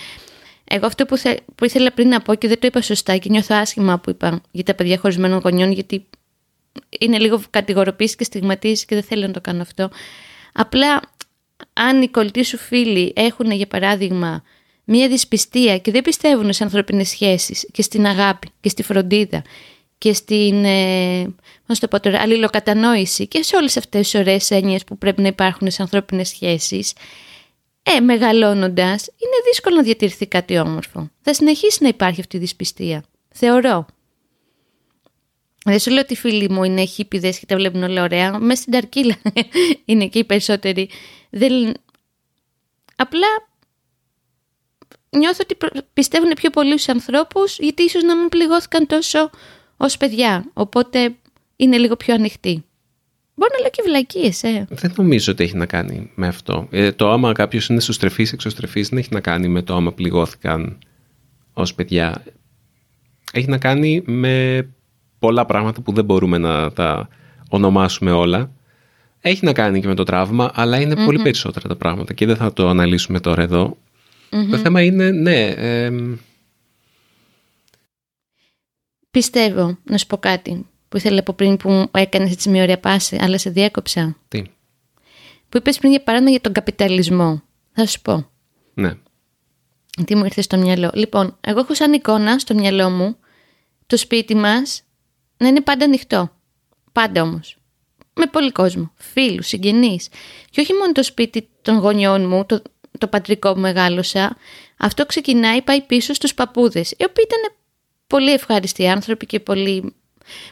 Εγώ 0.64 0.86
αυτό 0.86 1.06
που, 1.06 1.18
θε, 1.18 1.36
που 1.56 1.66
ήθελα 1.66 1.92
πριν 1.92 2.08
να 2.08 2.22
πω 2.22 2.36
και 2.36 2.48
δεν 2.48 2.60
το 2.60 2.68
είπα 2.68 2.82
σωστά 2.82 3.18
και 3.18 3.30
νιώθω 3.30 3.56
άσχημα 3.56 4.00
που 4.00 4.10
είπα 4.10 4.42
για 4.52 4.64
τα 4.64 4.74
παιδιά 4.74 4.98
χωρισμένων 4.98 5.40
γονιών, 5.40 5.72
γιατί 5.72 6.06
είναι 7.00 7.18
λίγο 7.18 7.42
κατηγοροποίησης 7.50 8.16
και 8.16 8.24
στιγματίζεις 8.24 8.86
και 8.86 8.96
δεν 8.96 9.04
θέλω 9.04 9.28
να 9.28 9.34
το 9.34 9.42
κάνω 9.42 9.62
αυτό. 9.62 9.90
Απλά 10.54 11.02
αν 11.74 12.02
οι 12.02 12.08
κολλητοί 12.08 12.44
σου 12.44 12.58
φίλοι 12.58 13.14
έχουν 13.16 13.52
για 13.52 13.68
παράδειγμα 13.68 14.44
μία 14.90 15.08
δυσπιστία 15.08 15.78
και 15.78 15.92
δεν 15.92 16.02
πιστεύουν 16.02 16.54
σε 16.54 16.64
ανθρώπινες 16.64 17.10
σχέσεις 17.10 17.68
και 17.72 17.82
στην 17.82 18.06
αγάπη 18.06 18.50
και 18.62 18.70
στη 18.70 18.84
φροντίδα 18.84 19.44
και 19.98 20.14
στην 20.14 20.66
ε, 20.66 21.24
το 21.80 21.88
πω 21.88 22.00
τώρα, 22.00 22.22
αλληλοκατανόηση 22.22 23.28
και 23.28 23.44
σε 23.44 23.56
όλες 23.56 23.78
αυτές 23.78 24.10
τις 24.10 24.20
ωραίες 24.20 24.52
έννοιες 24.52 24.84
που 24.84 24.98
πρέπει 24.98 25.22
να 25.22 25.28
υπάρχουν 25.28 25.72
σε 25.72 25.82
ανθρώπινες 25.82 26.28
σχέσεις, 26.28 26.94
ε, 27.84 28.00
μεγαλώνοντας, 28.00 29.08
είναι 29.08 29.36
δύσκολο 29.50 29.76
να 29.76 29.82
διατηρηθεί 29.82 30.28
κάτι 30.28 30.60
όμορφο. 30.60 31.10
Θα 31.22 31.34
συνεχίσει 31.34 31.84
να 31.84 31.88
υπάρχει 31.88 32.20
αυτή 32.20 32.36
η 32.36 32.40
δυσπιστία. 32.40 33.04
Θεωρώ. 33.30 33.86
Δεν 35.66 35.80
σου 35.80 35.92
λέω 35.92 36.02
ότι 36.02 36.14
οι 36.14 36.16
φίλοι 36.16 36.50
μου 36.50 36.64
είναι 36.64 36.86
χίπιδες 36.86 37.40
και 37.40 37.46
τα 37.46 37.56
βλέπουν 37.56 37.84
όλα 37.84 38.04
ωραία. 38.04 38.40
Μέσα 38.40 38.62
στην 38.62 38.74
ταρκύλα 38.74 39.16
είναι 39.86 40.08
και 40.08 40.20
οι 40.20 40.24
περισσότεροι. 40.24 40.90
Δεν... 41.30 41.74
Απλά 42.96 43.28
νιώθω 45.10 45.40
ότι 45.42 45.58
πιστεύουν 45.94 46.30
πιο 46.36 46.50
πολύ 46.50 46.72
στους 46.72 46.88
ανθρώπους 46.88 47.58
γιατί 47.60 47.84
ίσως 47.84 48.04
να 48.04 48.16
μην 48.16 48.30
πληγώθηκαν 48.30 48.88
τόσο 48.88 49.30
ως 49.78 49.98
παιδιά. 49.98 50.46
Οπότε 50.54 51.16
είναι 51.56 51.78
λίγο 51.78 51.96
πιο 51.96 52.14
ανοιχτή. 52.14 52.64
Μπορεί 53.36 53.52
να 53.54 53.60
λέω 53.60 53.70
και 53.70 53.82
βλακίες, 53.86 54.44
ε. 54.44 54.68
Δεν 54.70 54.94
νομίζω 54.96 55.32
ότι 55.32 55.44
έχει 55.44 55.56
να 55.56 55.66
κάνει 55.66 56.12
με 56.16 56.28
αυτό. 56.28 56.68
Ε, 56.72 56.92
το 56.92 57.12
άμα 57.12 57.32
κάποιος 57.32 57.68
είναι 57.68 57.80
σωστρεφή, 57.80 58.28
εξωστρεφή, 58.34 58.82
δεν 58.82 58.98
έχει 58.98 59.10
να 59.12 59.20
κάνει 59.20 59.48
με 59.48 59.62
το 59.62 59.76
άμα 59.76 59.94
πληγώθηκαν 59.94 60.78
ως 61.54 61.74
παιδιά. 61.74 62.24
Έχει 63.34 63.48
να 63.48 63.58
κάνει 63.58 64.04
με 64.06 64.68
πολλά 65.20 65.46
πράγματα 65.46 65.82
που 65.82 65.94
δεν 65.94 66.06
μπορούμε 66.06 66.38
να 66.38 66.72
τα 66.72 67.08
ονομάσουμε 67.50 68.12
όλα. 68.12 68.52
Έχει 69.20 69.46
να 69.46 69.54
κάνει 69.54 69.82
και 69.82 69.88
με 69.88 69.96
το 69.96 70.04
τραύμα, 70.04 70.52
αλλά 70.54 70.78
πολύ 71.06 71.22
περισσότερα 71.22 71.68
τα 71.68 71.76
πράγματα 71.76 72.14
και 72.14 72.26
δεν 72.26 72.36
θα 72.36 72.54
το 72.54 72.68
αναλύσουμε 72.68 73.20
τώρα 73.20 73.44
Το 74.30 74.58
θέμα 74.58 74.82
είναι, 74.82 75.12
ναι... 75.12 75.46
Ε, 75.46 75.92
Πιστεύω, 79.12 79.78
να 79.84 79.98
σου 79.98 80.08
πω 80.08 80.18
κάτι 80.18 80.66
που 80.90 80.98
ήθελα 80.98 81.20
από 81.20 81.34
πριν 81.34 81.58
που 81.58 81.90
έκανες 81.92 82.32
έτσι 82.32 82.50
μια 82.50 82.64
ωραία 82.64 82.80
πάση, 82.80 83.18
αλλά 83.20 83.38
σε 83.38 83.50
διέκοψα. 83.50 84.18
Τι; 84.28 84.42
Που 85.50 85.58
είπες 85.58 85.78
πριν 85.78 85.92
για 85.92 86.02
παράδειγμα 86.02 86.32
για 86.32 86.42
τον 86.42 86.54
καπιταλισμό. 86.54 87.42
Θα 87.72 87.86
σου 87.86 88.02
πω. 88.02 88.30
Ναι. 88.74 88.94
Τι 90.06 90.16
μου 90.16 90.26
ήρθε 90.26 90.42
στο 90.42 90.58
μυαλό. 90.58 90.92
Λοιπόν, 90.94 91.38
εγώ 91.42 91.60
έχω 91.60 91.74
σαν 91.74 91.94
εικόνα 91.94 92.40
στο 92.40 92.54
μυαλό 92.54 92.90
μου 92.90 93.18
το 93.88 93.98
σπίτι 93.98 94.36
μας 94.36 94.84
να 95.38 95.48
είναι 95.48 95.62
πάντα 95.62 95.86
ανοιχτό. 95.86 96.32
Πάντα 96.92 97.22
όμως. 97.22 97.58
Με 98.14 98.26
πολύ 98.26 98.52
κόσμο. 98.52 98.92
Φίλους, 98.96 99.48
συγγενείς. 99.48 100.08
Και 100.50 100.62
όχι 100.62 100.74
μόνο 100.74 100.92
το 100.92 101.04
σπίτι 101.04 101.50
των 101.62 101.78
γονιών 101.78 102.28
μου, 102.28 102.46
το, 102.46 102.62
το 102.98 103.08
πατρικό 103.08 103.54
που 103.54 103.60
μεγάλωσα. 103.60 104.38
Αυτό 104.78 105.06
ξεκινάει, 105.06 105.62
πάει 105.62 105.82
πίσω 105.82 106.14
στους 106.14 106.34
παππούδες, 106.34 106.92
οι 106.92 107.04
οποίοι 107.04 107.26
ήταν 107.28 107.56
πολύ 108.08 108.32
ευχάριστοι 108.32 108.88
άνθρωποι 108.88 109.26
και 109.26 109.40
πολύ 109.40 109.96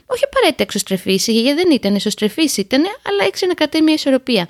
όχι 0.06 0.24
απαραίτητα 0.24 0.64
εξωστρεφή, 0.64 1.14
η 1.26 1.32
γιαγιά 1.32 1.56
δεν 1.56 1.72
ήταν 1.72 1.96
εσωστρεφή, 1.96 2.50
ήταν, 2.58 2.82
αλλά 2.82 3.24
έξι 3.28 3.48
να 3.48 3.54
κρατάει 3.54 3.82
μια 3.82 3.94
ισορροπία. 3.94 4.50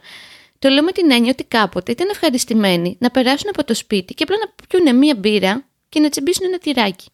Το 0.59 0.69
λέω 0.69 0.83
με 0.83 0.91
την 0.91 1.11
έννοια 1.11 1.31
ότι 1.31 1.43
κάποτε 1.43 1.91
ήταν 1.91 2.09
ευχαριστημένοι 2.09 2.95
να 2.99 3.11
περάσουν 3.11 3.49
από 3.49 3.63
το 3.63 3.73
σπίτι 3.73 4.13
και 4.13 4.23
απλά 4.23 4.35
να 4.37 4.67
πιούνε 4.67 4.93
μία 4.93 5.15
μπύρα 5.15 5.65
και 5.89 5.99
να 5.99 6.09
τσιμπήσουν 6.09 6.45
ένα 6.45 6.57
τυράκι. 6.57 7.07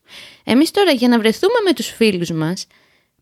Εμείς 0.44 0.72
τώρα 0.72 0.92
για 0.92 1.08
να 1.08 1.20
βρεθούμε 1.20 1.60
με 1.66 1.74
τους 1.74 1.88
φίλους 1.88 2.32
μας 2.32 2.68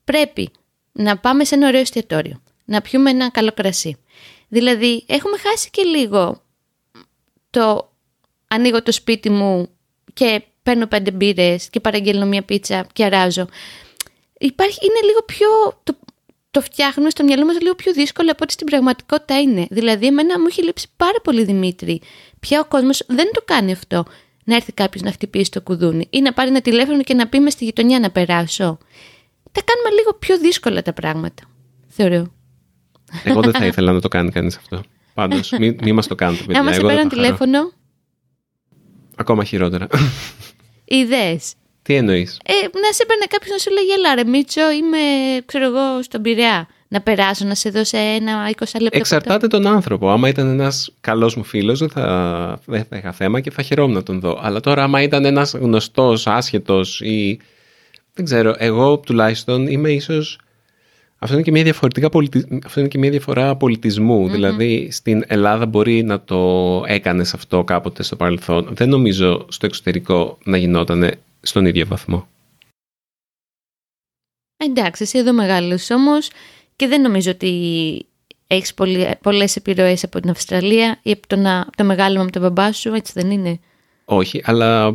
πρέπει 0.04 0.52
να 0.92 1.18
πάμε 1.18 1.44
σε 1.44 1.56
ένα 1.56 1.68
ωραίο 1.68 1.82
εστιατόριο, 1.82 2.42
να 2.66 2.82
πιούμε 2.82 3.10
ένα 3.10 3.30
καλό 3.30 3.52
κρασί. 3.52 3.98
Δηλαδή 4.48 5.04
έχουμε 5.08 5.38
χάσει 5.38 5.70
και 5.70 5.84
λίγο 5.84 6.42
το 7.50 7.92
ανοίγω 8.48 8.84
το 8.84 8.92
σπίτι 8.92 9.30
μου 9.30 9.70
και 10.14 10.44
παίρνω 10.64 10.88
πέντε 10.88 11.12
μπύρες 11.12 11.70
και 11.70 11.80
παραγγέλνω 11.80 12.26
μία 12.26 12.44
πίτσα 12.44 12.88
και 12.94 13.04
αράζω 13.04 13.48
υπάρχει, 14.40 14.80
είναι 14.82 15.08
λίγο 15.08 15.22
πιο. 15.26 15.48
Το, 15.84 15.98
το 16.52 16.62
φτιάχνουμε 16.62 17.10
στο 17.10 17.24
μυαλό 17.24 17.46
μας 17.46 17.62
λίγο 17.62 17.76
πιο 17.76 17.94
δύσκολο 17.94 18.32
από 18.32 18.40
ό,τι 18.44 18.54
στην 18.54 18.66
πραγματικότητα 18.66 19.42
είναι. 19.42 19.68
Δηλαδή, 19.70 20.06
εμένα 20.06 20.40
μου 20.40 20.46
έχει 20.50 20.64
λείψει 20.64 20.88
πάρα 20.98 21.22
πολύ 21.24 21.44
Δημήτρη. 21.44 22.02
Πια 22.40 22.60
ο 22.60 22.66
κόσμος 22.66 23.04
δεν 23.08 23.32
το 23.34 23.42
κάνει 23.46 23.72
αυτό. 23.72 24.06
Να 24.44 24.56
έρθει 24.56 24.72
κάποιος 24.72 25.04
να 25.04 25.12
χτυπήσει 25.12 25.52
το 25.52 25.62
κουδούνι 25.62 26.08
ή 26.10 26.22
να 26.22 26.34
πάρει 26.34 26.50
ένα 26.50 26.62
τηλέφωνο 26.62 27.02
και 27.04 27.14
να 27.14 27.28
πει 27.28 27.40
μες 27.40 27.54
στη 27.54 27.66
γειτονιά 27.66 28.00
να 28.00 28.12
περάσω. 28.12 28.78
Τα 29.52 29.62
κάνουμε 29.62 29.90
λίγο 30.00 30.14
πιο 30.14 30.38
δύσκολα 30.38 30.82
τα 30.82 30.94
πράγματα. 30.94 31.44
Θεωρώ. 31.88 32.34
Εγώ 33.24 33.42
δεν 33.42 33.54
θα 33.54 33.66
ήθελα 33.66 33.92
να 33.92 34.02
το 34.02 34.08
κάνει 34.08 34.32
κανείς 34.32 34.58
αυτό. 34.58 34.82
Πάντως, 35.20 35.52
μην 35.60 35.78
μη 35.82 35.92
μας 35.92 36.08
το 36.08 36.16
κάνετε, 36.16 36.44
παιδιά. 36.44 36.62
Άμα 36.62 36.74
σε 36.74 36.82
παίρνουν 36.82 37.10
τηλέφωνο. 37.10 37.72
Ακόμα 39.16 39.44
χειρότερα. 39.44 39.88
Ιδέες. 40.86 41.54
Τι 41.82 41.96
εννοείς; 41.96 42.40
Ε, 42.46 42.54
να 42.54 42.92
σε 42.94 43.04
έπαιρνε 43.04 43.26
κάποιος 43.30 43.52
να 43.52 43.58
σου 43.58 43.72
λέει 43.72 43.84
Ελά, 43.98 44.16
ρε 44.16 44.24
Μίτσο, 44.24 44.72
είμαι 44.72 44.98
ξέρω 45.46 45.66
εγώ 45.66 46.04
στον 46.04 46.22
Πειραιά. 46.22 46.68
Να 46.88 47.02
περάσω, 47.02 47.46
να 47.46 47.56
σε 47.56 47.70
δώσω 47.70 47.98
ένα 47.98 48.50
20 48.50 48.64
λεπτό. 48.80 48.98
Εξαρτάται 48.98 49.48
τον 49.48 49.68
άνθρωπο. 49.68 50.10
Άμα 50.10 50.28
ήταν 50.28 50.48
ένας 50.48 50.92
καλός 51.02 51.36
μου 51.36 51.44
φίλος, 51.44 51.80
δεν 51.80 51.90
θα, 51.90 52.60
δεν 52.66 52.86
θα 52.90 52.98
είχα 52.98 53.12
θέμα 53.12 53.40
και 53.40 53.52
θα 53.52 53.62
χαιρόμουν 53.62 53.94
να 53.94 54.04
τον 54.04 54.20
δω. 54.20 54.40
Αλλά 54.42 54.60
τώρα, 54.60 54.84
άμα 54.84 55.02
ήταν 55.02 55.26
ένας 55.26 55.54
γνωστός, 55.54 56.28
άσχετος 56.28 57.02
ή. 57.02 57.40
Δεν 58.14 58.26
ξέρω, 58.26 58.56
εγώ 58.58 58.98
τουλάχιστον 58.98 59.68
είμαι 59.68 59.92
ίσως. 59.92 60.40
Αυτό 61.20 61.36
είναι 61.36 61.44
και 61.44 61.52
μια, 61.52 61.64
διαφορετικά 61.64 62.10
πολιτι... 62.10 62.62
Αυτό 62.66 62.80
είναι 62.80 62.90
και 62.90 62.98
μια 62.98 63.10
διαφορά 63.10 63.58
Δηλαδή, 64.32 64.92
στην 64.92 65.24
Ελλάδα 65.28 65.66
μπορεί 65.66 66.04
να 66.04 66.22
το 66.22 66.84
έκανες 66.88 67.34
αυτό 67.34 67.64
κάποτε 67.64 68.04
στο 68.04 68.16
παρελθόν. 68.16 68.68
Δεν 68.72 68.90
νομίζω 68.90 69.46
στο 69.50 69.66
εξωτερικό 69.66 70.38
να 70.44 70.58
γινόταν 70.58 71.14
στον 71.42 71.66
ίδιο 71.66 71.86
βαθμό. 71.86 72.28
Εντάξει, 74.58 75.04
εσύ 75.04 75.18
εδώ 75.18 75.34
μεγάλος 75.34 75.90
όμως 75.90 76.30
και 76.76 76.88
δεν 76.88 77.02
νομίζω 77.02 77.32
ότι 77.32 78.06
έχεις 78.48 78.74
πολλές 79.22 79.56
επιρροές 79.56 80.04
από 80.04 80.20
την 80.20 80.30
Αυστραλία 80.30 81.00
ή 81.04 81.12
από 81.12 81.28
το, 81.28 81.36
να, 81.36 81.68
το 81.78 81.84
μεγάλο 81.84 82.24
με 82.24 82.30
τον 82.30 82.42
μπαμπά 82.42 82.72
σου, 82.72 82.94
έτσι 82.94 83.12
δεν 83.16 83.32
είναι; 83.32 83.60
Όχι, 84.06 84.42
αλλά 84.46 84.94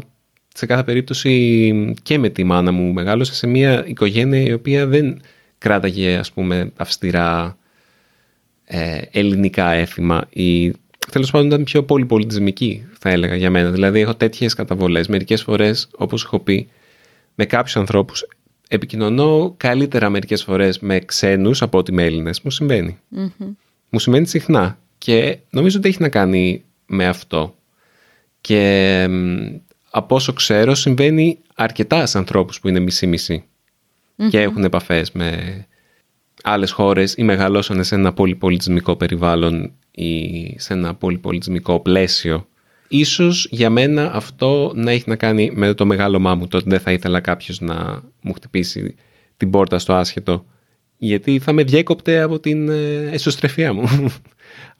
σε 0.54 0.66
κάθε 0.66 0.82
περίπτωση 0.82 1.94
και 2.02 2.18
με 2.18 2.28
τη 2.28 2.44
μάνα 2.44 2.72
μου 2.72 2.92
μεγάλωσα 2.92 3.34
σε 3.34 3.46
μια 3.46 3.86
οικογένεια 3.86 4.42
η 4.42 4.52
οποία 4.52 4.86
δεν 4.86 5.20
κράταγε 5.64 6.16
ας 6.16 6.32
πούμε 6.32 6.72
αυστηρά 6.76 7.56
ε, 8.64 9.00
ελληνικά 9.10 9.70
έθιμα 9.70 10.26
ή 10.30 10.72
τέλος 11.10 11.30
πάντων 11.30 11.46
ήταν 11.46 11.64
πιο 11.64 11.82
πολυπολιτισμική, 11.82 12.86
θα 12.98 13.10
έλεγα 13.10 13.36
για 13.36 13.50
μένα. 13.50 13.70
Δηλαδή, 13.70 14.00
έχω 14.00 14.14
τέτοιες 14.14 14.54
καταβολές. 14.54 15.08
Μερικές 15.08 15.42
φορές, 15.42 15.88
όπως 15.96 16.24
έχω 16.24 16.38
πει, 16.38 16.68
με 17.34 17.44
κάποιους 17.44 17.76
ανθρώπους 17.76 18.26
επικοινωνώ 18.68 19.54
καλύτερα 19.56 20.10
μερικές 20.10 20.42
φορές 20.42 20.78
με 20.78 20.98
ξένους 20.98 21.62
από 21.62 21.78
ότι 21.78 21.92
με 21.92 22.04
Έλληνες. 22.04 22.40
Μου 22.40 22.50
συμβαινει 22.50 22.98
Μου 23.90 23.98
συμβαίνει 23.98 24.26
συχνά. 24.26 24.78
Και 24.98 25.38
νομίζω 25.50 25.78
ότι 25.78 25.88
έχει 25.88 26.00
να 26.00 26.08
κάνει 26.08 26.64
με 26.86 27.06
αυτό. 27.06 27.56
Και 28.40 29.06
από 29.90 30.14
όσο 30.14 30.32
ξέρω, 30.32 30.74
συμβαίνει 30.74 31.38
αρκετά 31.54 32.06
σε 32.06 32.18
ανθρώπους 32.18 32.60
που 32.60 32.68
είναι 32.68 32.80
μισή-μισή 32.80 33.44
και 34.30 34.40
έχουν 34.40 34.64
επαφές 34.64 35.12
με 35.12 35.66
άλλες 36.42 36.70
χώρες 36.70 37.14
ή 37.16 37.22
μεγαλώσανε 37.22 37.82
σε 37.82 37.94
ένα 37.94 38.12
πολυπολιτισμικό 38.12 38.96
περιβάλλον 38.96 39.72
ή 39.90 40.54
σε 40.58 40.72
ένα 40.72 40.94
πολυπολιτισμικό 40.94 41.80
πλαίσιο. 41.80 42.46
Ίσως 42.88 43.48
για 43.50 43.70
μένα 43.70 44.12
αυτό 44.14 44.72
να 44.74 44.90
έχει 44.90 45.04
να 45.06 45.16
κάνει 45.16 45.50
με 45.54 45.74
το 45.74 45.86
μεγάλο 45.86 46.18
μου, 46.36 46.48
το 46.48 46.56
ότι 46.56 46.68
δεν 46.68 46.80
θα 46.80 46.92
ήθελα 46.92 47.20
κάποιος 47.20 47.60
να 47.60 48.02
μου 48.22 48.32
χτυπήσει 48.32 48.94
την 49.36 49.50
πόρτα 49.50 49.78
στο 49.78 49.92
άσχετο, 49.92 50.44
γιατί 50.96 51.38
θα 51.38 51.52
με 51.52 51.62
διέκοπτε 51.62 52.20
από 52.20 52.40
την 52.40 52.68
ε, 52.68 53.08
εσωστρεφία 53.12 53.72
μου. 53.72 53.84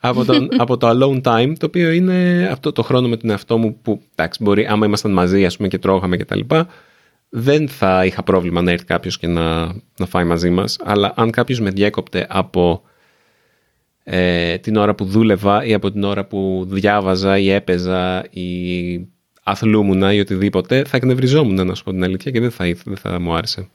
από, 0.01 0.25
τον, 0.25 0.49
από 0.63 0.77
το 0.77 0.89
alone 0.89 1.21
time, 1.23 1.53
το 1.59 1.67
οποίο 1.67 1.91
είναι 1.91 2.49
αυτό 2.53 2.73
το 2.73 2.83
χρόνο 2.83 3.09
με 3.09 3.17
τον 3.17 3.31
εαυτό 3.31 3.59
μου 3.59 3.79
που, 3.83 4.03
εντάξει, 4.15 4.43
μπορεί, 4.43 4.67
άμα 4.67 4.87
ήμασταν 4.87 5.13
μαζί, 5.13 5.45
ας 5.45 5.57
πούμε, 5.57 5.69
και 5.69 5.79
τρώγαμε 5.79 6.17
και 6.17 6.25
τα 6.25 6.37
λοιπά, 6.37 6.69
δεν 7.37 7.69
θα 7.69 8.05
είχα 8.05 8.23
πρόβλημα 8.23 8.63
να 8.63 8.71
έρθει 8.71 8.85
κάποιος 8.85 9.19
και 9.19 9.27
να, 9.27 9.65
να 9.99 10.07
φάει 10.07 10.25
μαζί 10.25 10.51
μας, 10.51 10.77
αλλά 10.85 11.13
αν 11.17 11.31
κάποιος 11.31 11.61
με 11.61 11.71
διέκοπτε 11.71 12.27
από 12.29 12.83
ε, 14.05 14.59
την 14.59 14.77
ώρα 14.77 14.95
που 14.95 15.05
δούλευα 15.05 15.65
ή 15.65 15.75
από 15.75 15.91
την 15.91 16.05
ώρα 16.05 16.25
που 16.25 16.65
διάβαζα 16.69 17.39
ή 17.39 17.51
έπαιζα 17.51 18.25
ή 18.31 19.09
αθλούμουν 19.43 20.03
ή 20.03 20.21
οτιδήποτε, 20.21 20.85
θα 20.85 20.97
εκνευριζόμουν 20.97 21.67
να 21.67 21.75
σου 21.75 21.85
πω 21.85 21.91
την 21.91 22.05
αλήθεια 22.05 22.31
και 22.31 22.41
δεν 22.41 22.51
θα, 22.51 22.65
δεν 22.85 22.97
θα 22.97 23.21
μου 23.21 23.35
άρεσε. 23.35 23.69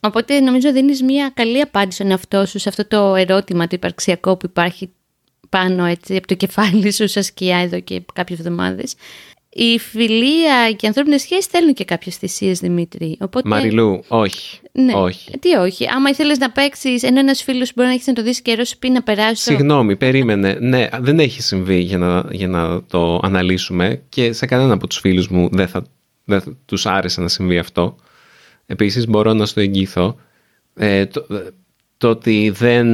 Οπότε 0.00 0.40
νομίζω 0.40 0.72
δίνεις 0.72 1.02
μια 1.02 1.30
καλή 1.34 1.60
απάντηση 1.60 1.96
στον 1.96 2.10
εαυτό 2.10 2.46
σου 2.46 2.58
σε 2.58 2.68
αυτό 2.68 2.86
το 2.86 3.14
ερώτημα 3.14 3.66
το 3.66 3.76
υπαρξιακό 3.76 4.36
που 4.36 4.46
υπάρχει 4.46 4.90
πάνω 5.48 5.84
έτσι 5.84 6.16
από 6.16 6.26
το 6.26 6.34
κεφάλι 6.34 6.92
σου 6.92 7.08
σαν 7.08 7.22
σκιά 7.22 7.58
εδώ 7.58 7.80
και 7.80 8.02
κάποιες 8.12 8.38
εβδομάδες. 8.38 8.94
Η 9.52 9.78
φιλία 9.78 10.70
και 10.70 10.84
οι 10.84 10.86
ανθρώπινες 10.86 11.20
σχέσεις 11.20 11.46
θέλουν 11.46 11.74
και 11.74 11.84
κάποιες 11.84 12.16
θυσίες, 12.16 12.58
Δημήτρη. 12.58 13.16
Οπότε... 13.20 13.48
Μαριλού, 13.48 14.04
όχι. 14.08 14.60
Ναι. 14.72 14.92
όχι. 14.94 15.38
Τι 15.38 15.54
όχι. 15.54 15.86
Άμα 15.94 16.10
ήθελες 16.10 16.38
να 16.38 16.50
παίξεις, 16.50 17.02
ενώ 17.02 17.18
ένας 17.18 17.42
φίλος 17.42 17.72
μπορεί 17.74 17.88
να 17.88 17.94
έχεις 17.94 18.06
να 18.06 18.12
το 18.12 18.22
δεις 18.22 18.40
καιρό 18.42 18.64
σου 18.64 18.78
πει 18.78 18.90
να 18.90 19.02
περάσει. 19.02 19.42
Συγγνώμη, 19.42 19.96
περίμενε. 19.96 20.56
Ναι, 20.60 20.88
δεν 21.00 21.18
έχει 21.18 21.42
συμβεί 21.42 21.78
για 21.78 21.98
να, 21.98 22.24
για 22.30 22.48
να 22.48 22.82
το 22.82 23.20
αναλύσουμε 23.22 24.02
και 24.08 24.32
σε 24.32 24.46
κανένα 24.46 24.72
από 24.72 24.86
τους 24.86 24.98
φίλους 24.98 25.28
μου 25.28 25.48
δεν 25.52 25.68
θα, 25.68 25.84
δεν 26.24 26.40
θα 26.40 26.56
τους 26.64 26.86
άρεσε 26.86 27.20
να 27.20 27.28
συμβεί 27.28 27.58
αυτό. 27.58 27.96
Επίσης, 28.66 29.06
μπορώ 29.06 29.32
να 29.32 29.46
στο 29.46 29.60
εγγύθω. 29.60 30.16
Ε, 30.74 31.06
το, 31.06 31.26
το 32.00 32.08
ότι 32.08 32.50
δεν 32.50 32.86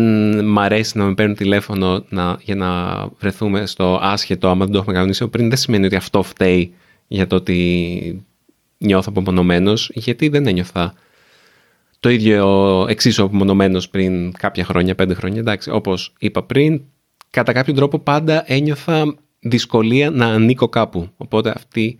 μ' 0.45 0.59
αρέσει 0.59 0.99
να 0.99 1.05
με 1.05 1.15
παίρνουν 1.15 1.37
τηλέφωνο 1.37 2.05
να, 2.09 2.39
για 2.43 2.55
να 2.55 3.01
βρεθούμε 3.19 3.67
στο 3.67 3.99
άσχετο 4.03 4.49
άμα 4.49 4.65
δεν 4.65 4.73
το 4.73 4.79
έχουμε 4.79 4.95
κανονίσει 4.95 5.29
πριν 5.29 5.49
δεν 5.49 5.59
σημαίνει 5.59 5.87
ότι 5.87 5.97
αυτό 5.97 6.23
φταίει 6.23 6.75
για 7.07 7.27
το 7.27 7.37
ότι 7.37 8.25
νιώθω 8.79 9.09
απομονωμένος, 9.11 9.91
γιατί 9.95 10.29
δεν 10.29 10.47
ένιωθα 10.47 10.95
το 12.01 12.09
ίδιο 12.09 12.87
εξίσου 12.89 13.25
απομονωμένος 13.25 13.89
πριν 13.89 14.33
κάποια 14.33 14.65
χρόνια, 14.65 14.95
πέντε 14.95 15.15
χρόνια. 15.15 15.41
Εντάξει, 15.41 15.71
όπως 15.71 16.13
είπα 16.19 16.43
πριν, 16.43 16.83
κατά 17.31 17.53
κάποιο 17.53 17.75
τρόπο 17.75 17.99
πάντα 17.99 18.45
ένιωθα 18.47 19.15
δυσκολία 19.41 20.11
να 20.11 20.27
ανήκω 20.27 20.69
κάπου. 20.69 21.09
Οπότε 21.17 21.53
αυτή, 21.57 21.99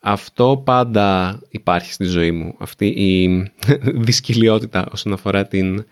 αυτό 0.00 0.62
πάντα 0.64 1.40
υπάρχει 1.48 1.92
στη 1.92 2.04
ζωή 2.04 2.30
μου. 2.30 2.54
Αυτή 2.58 2.86
η 2.86 3.42
δυσκολιότητα 4.08 4.88
όσον 4.92 5.12
αφορά 5.12 5.46
την 5.46 5.84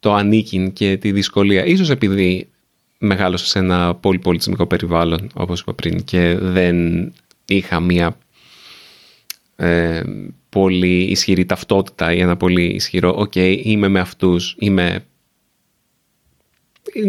το 0.00 0.14
ανήκειν 0.14 0.72
και 0.72 0.96
τη 0.96 1.12
δυσκολία. 1.12 1.64
Ίσως 1.64 1.90
επειδή 1.90 2.48
μεγάλωσα 2.98 3.46
σε 3.46 3.58
ένα 3.58 3.94
πολύ 3.94 4.18
πολιτισμικό 4.18 4.66
περιβάλλον, 4.66 5.30
όπως 5.34 5.60
είπα 5.60 5.74
πριν, 5.74 6.04
και 6.04 6.36
δεν 6.40 7.12
είχα 7.44 7.80
μία 7.80 8.18
ε, 9.56 10.02
πολύ 10.48 11.02
ισχυρή 11.02 11.46
ταυτότητα 11.46 12.12
ή 12.12 12.20
ένα 12.20 12.36
πολύ 12.36 12.64
ισχυρό 12.64 13.14
«ΟΚ, 13.16 13.34
είμαι 13.34 13.88
με 13.88 14.00
αυτούς, 14.00 14.56
είμαι...» 14.58 15.04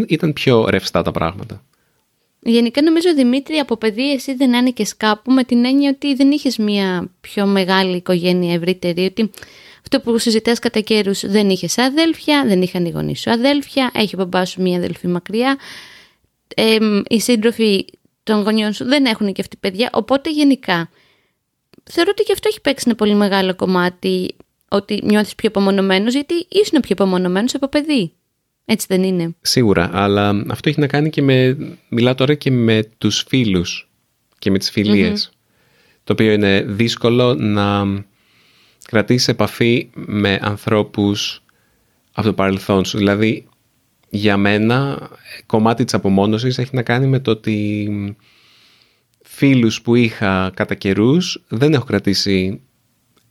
Ήταν 0.07 0.33
πιο 0.33 0.69
ρευστά 0.69 1.01
τα 1.01 1.11
πράγματα. 1.11 1.63
Γενικά 2.41 2.81
νομίζω 2.81 3.13
Δημήτρη 3.13 3.57
από 3.57 3.77
παιδί 3.77 4.11
εσύ 4.11 4.33
δεν 4.33 4.55
άνοικες 4.55 4.97
κάπου 4.97 5.31
με 5.31 5.43
την 5.43 5.65
έννοια 5.65 5.89
ότι 5.89 6.15
δεν 6.15 6.31
είχες 6.31 6.57
μια 6.57 7.11
πιο 7.21 7.45
μεγάλη 7.45 7.95
οικογένεια 7.95 8.53
ευρύτερη, 8.53 9.05
ότι 9.05 9.29
αυτό 9.91 10.11
που 10.11 10.17
συζητάς 10.17 10.59
κατά 10.59 10.79
καιρούς 10.79 11.25
δεν 11.25 11.49
είχες 11.49 11.77
αδέλφια, 11.77 12.43
δεν 12.47 12.61
είχαν 12.61 12.85
οι 12.85 12.89
γονείς 12.89 13.21
σου 13.21 13.31
αδέλφια, 13.31 13.91
έχει 13.93 14.15
ο 14.15 14.17
μπαμπά 14.17 14.45
σου 14.45 14.61
μία 14.61 14.77
αδελφή 14.77 15.07
μακριά. 15.07 15.57
Ε, 16.55 16.77
οι 17.07 17.19
σύντροφοι 17.19 17.85
των 18.23 18.41
γονιών 18.41 18.73
σου 18.73 18.85
δεν 18.85 19.05
έχουν 19.05 19.33
και 19.33 19.41
αυτοί 19.41 19.57
παιδιά. 19.57 19.89
Οπότε 19.93 20.31
γενικά 20.31 20.89
θεωρώ 21.83 22.09
ότι 22.13 22.23
και 22.23 22.31
αυτό 22.31 22.47
έχει 22.47 22.61
παίξει 22.61 22.83
ένα 22.87 22.95
πολύ 22.95 23.13
μεγάλο 23.13 23.55
κομμάτι 23.55 24.35
ότι 24.69 25.01
νιώθεις 25.03 25.35
πιο 25.35 25.49
απομονωμένος, 25.49 26.13
γιατί 26.13 26.33
ήσουν 26.49 26.79
πιο 26.79 26.95
απομονωμένος 26.97 27.55
από 27.55 27.67
παιδί. 27.67 28.11
Έτσι 28.65 28.85
δεν 28.89 29.03
είναι. 29.03 29.35
Σίγουρα, 29.41 29.89
αλλά 29.93 30.43
αυτό 30.49 30.69
έχει 30.69 30.79
να 30.79 30.87
κάνει 30.87 31.09
και 31.09 31.21
με. 31.21 31.57
Μιλάω 31.89 32.15
τώρα 32.15 32.33
και 32.33 32.51
με 32.51 32.89
τους 32.97 33.25
φίλους 33.27 33.89
και 34.39 34.51
με 34.51 34.57
τις 34.57 34.71
φιλιε 34.71 35.13
Το 36.03 36.13
οποίο 36.13 36.31
είναι 36.31 36.61
δύσκολο 36.61 37.33
να 37.33 37.85
κρατήσεις 38.89 39.27
επαφή 39.27 39.89
με 39.93 40.39
ανθρώπους 40.41 41.43
από 42.11 42.27
το 42.27 42.33
παρελθόν 42.33 42.85
σου. 42.85 42.97
Δηλαδή, 42.97 43.47
για 44.09 44.37
μένα, 44.37 45.09
κομμάτι 45.45 45.83
της 45.83 45.93
απομόνωσης 45.93 46.57
έχει 46.57 46.75
να 46.75 46.81
κάνει 46.81 47.07
με 47.07 47.19
το 47.19 47.31
ότι 47.31 47.89
φίλους 49.21 49.81
που 49.81 49.95
είχα 49.95 50.51
κατά 50.53 50.75
καιρούς 50.75 51.43
δεν 51.47 51.73
έχω 51.73 51.85
κρατήσει 51.85 52.61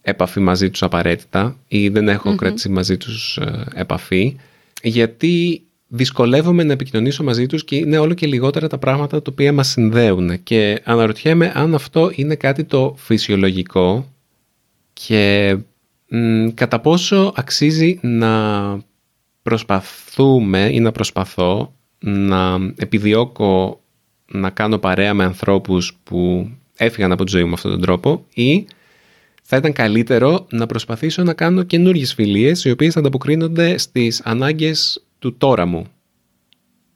επαφή 0.01 0.41
μαζί 0.41 0.71
τους 0.71 0.83
απαραίτητα 0.83 1.57
ή 1.69 1.89
δεν 1.89 2.09
εχω 2.09 2.35
κρατήσει 2.35 2.69
μαζί 2.69 2.97
τους 2.97 3.37
ε, 3.37 3.67
επαφή 3.75 4.37
γιατί 4.83 5.63
δυσκολεύομαι 5.87 6.63
να 6.63 6.73
επικοινωνήσω 6.73 7.25
μαζί 7.25 7.47
τους 7.47 7.65
και 7.65 7.77
είναι 7.77 7.99
όλο 7.99 8.15
και 8.15 8.27
λιγότερα 8.27 8.69
τα 8.69 8.79
πράγματα 8.79 9.23
τα 9.23 9.31
οποία 9.31 9.53
μας 9.53 9.69
συνδέουν 9.69 10.43
και 10.43 10.81
αναρωτιέμαι 10.85 11.53
αν 11.55 11.75
αυτό 11.75 12.11
είναι 12.15 12.35
κάτι 12.35 12.65
το 12.65 12.95
φυσιολογικό 12.99 14.13
και 15.07 15.57
κατά 16.55 16.81
πόσο 16.81 17.33
αξίζει 17.37 17.99
να 18.03 18.33
προσπαθούμε 19.43 20.69
ή 20.73 20.81
να 20.81 20.93
προσπαθώ 20.93 21.75
να 21.99 22.55
επιδιώκω 22.77 23.81
να 24.27 24.51
κάνω 24.51 24.79
παρέα 24.79 25.15
με 25.15 25.25
ανθρώπους 25.25 25.99
που 26.03 26.51
έφυγαν 26.77 27.13
από 27.13 27.25
τη 27.25 27.31
ζωή 27.31 27.43
μου 27.43 27.49
με 27.49 27.55
αυτόν 27.55 27.71
τον 27.71 27.81
τρόπο 27.81 28.27
ή 28.35 28.67
θα 29.43 29.57
ήταν 29.57 29.73
καλύτερο 29.73 30.47
να 30.51 30.67
προσπαθήσω 30.67 31.23
να 31.23 31.35
κάνω 31.35 31.63
καινούργιες 31.63 32.15
φιλίες 32.15 32.65
οι 32.65 32.71
οποίες 32.71 32.97
ανταποκρίνονται 32.97 33.79
στις 33.79 34.21
ανάγκες 34.25 35.05
του 35.19 35.37
τώρα 35.37 35.67
μου. 35.67 35.87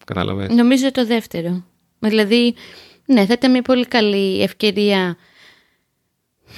Κατάλαβες; 0.05 0.55
Νομίζω 0.55 0.91
το 0.91 1.07
δεύτερο. 1.07 1.65
Δηλαδή, 1.99 2.55
ναι, 3.07 3.27
θα 3.27 3.33
ήταν 3.33 3.51
μια 3.51 3.62
πολύ 3.62 3.87
καλή 3.87 4.43
ευκαιρία 4.43 5.17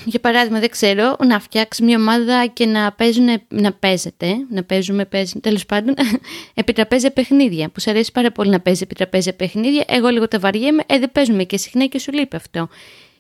για 0.05 0.21
παράδειγμα, 0.21 0.61
δεν 0.61 0.71
ξέρω, 0.71 1.17
να 1.27 1.41
φτιάξεις 1.41 1.85
μια 1.85 1.97
ομάδα 1.97 2.47
και 2.47 2.67
να, 2.67 2.93
παίζουν, 2.93 3.27
να 3.49 3.73
παίζετε, 3.73 4.35
να 4.51 4.63
παίζουμε, 4.63 5.05
παίζουν, 5.05 5.41
τέλος 5.41 5.67
πάντων, 5.67 5.95
επιτραπέζια 6.55 7.11
παιχνίδια. 7.11 7.69
Που 7.69 7.81
σου 7.81 7.91
αρέσει 7.91 8.13
πάρα 8.13 8.33
πολύ 8.33 8.51
να 8.51 8.61
παίζει 8.61 8.83
επιτραπέζια 8.83 9.35
παιχνίδια. 9.35 9.85
Εγώ 9.87 10.09
λίγο 10.09 10.29
τα 10.29 10.39
βαριέμαι, 10.39 10.83
ε, 10.87 10.99
δεν 10.99 11.13
παίζουμε 11.13 11.45
και 11.45 11.57
συχνά 11.57 11.87
και 11.87 11.99
σου 11.99 12.13
λείπει 12.13 12.37
αυτό. 12.37 12.69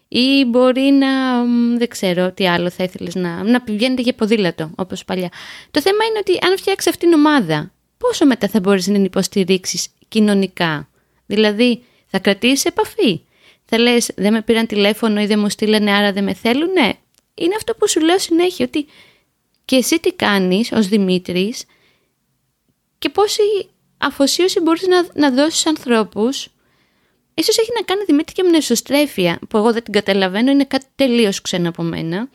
Ή 0.08 0.44
μπορεί 0.44 0.80
να, 0.80 1.44
δεν 1.76 1.88
ξέρω 1.88 2.32
τι 2.32 2.48
άλλο 2.48 2.70
θα 2.70 2.84
ήθελες 2.84 3.14
να, 3.14 3.42
να 3.42 3.60
πηγαίνετε 3.60 4.02
για 4.02 4.14
ποδήλατο, 4.14 4.70
όπως 4.74 5.04
παλιά. 5.04 5.28
Το 5.70 5.80
θέμα 5.80 6.04
είναι 6.04 6.18
ότι 6.18 6.46
αν 6.46 6.56
φτιάξεις 6.56 6.90
αυτήν 6.90 7.10
την 7.10 7.18
ομάδα, 7.18 7.72
πόσο 7.98 8.26
μετά 8.26 8.48
θα 8.48 8.60
μπορείς 8.60 8.86
να 8.86 8.94
την 8.94 9.04
υποστηρίξεις 9.04 9.88
κοινωνικά. 10.08 10.88
Δηλαδή, 11.26 11.82
θα 12.06 12.18
κρατήσεις 12.18 12.64
επαφή 12.64 13.20
θα 13.64 13.78
λες, 13.78 14.10
δεν 14.16 14.32
με 14.32 14.42
πήραν 14.42 14.66
τηλέφωνο 14.66 15.20
ή 15.20 15.26
δεν 15.26 15.38
μου 15.38 15.48
στείλανε, 15.48 15.92
άρα 15.92 16.12
δεν 16.12 16.24
με 16.24 16.34
θέλουν. 16.34 16.70
Ναι, 16.72 16.92
είναι 17.34 17.54
αυτό 17.56 17.74
που 17.74 17.88
σου 17.88 18.00
λέω 18.00 18.18
συνέχεια, 18.18 18.64
ότι 18.64 18.86
και 19.64 19.76
εσύ 19.76 20.00
τι 20.00 20.12
κάνεις 20.12 20.72
ως 20.72 20.88
Δημήτρης 20.88 21.64
και 22.98 23.08
πόση 23.08 23.42
αφοσίωση 23.98 24.60
μπορείς 24.60 24.86
να, 24.86 25.06
να 25.14 25.30
δώσεις 25.30 25.66
ανθρώπους. 25.66 26.48
Ίσως 27.34 27.58
έχει 27.58 27.70
να 27.78 27.84
κάνει 27.84 28.04
Δημήτρη 28.04 28.34
και 28.34 28.42
με 28.42 28.56
εσωστρέφεια, 28.56 29.38
που 29.48 29.56
εγώ 29.56 29.72
δεν 29.72 29.82
την 29.82 29.92
καταλαβαίνω, 29.92 30.50
είναι 30.50 30.64
κάτι 30.64 30.86
τελείως 30.94 31.40
ξένο 31.40 31.68
από 31.68 31.82
μένα. 31.82 32.28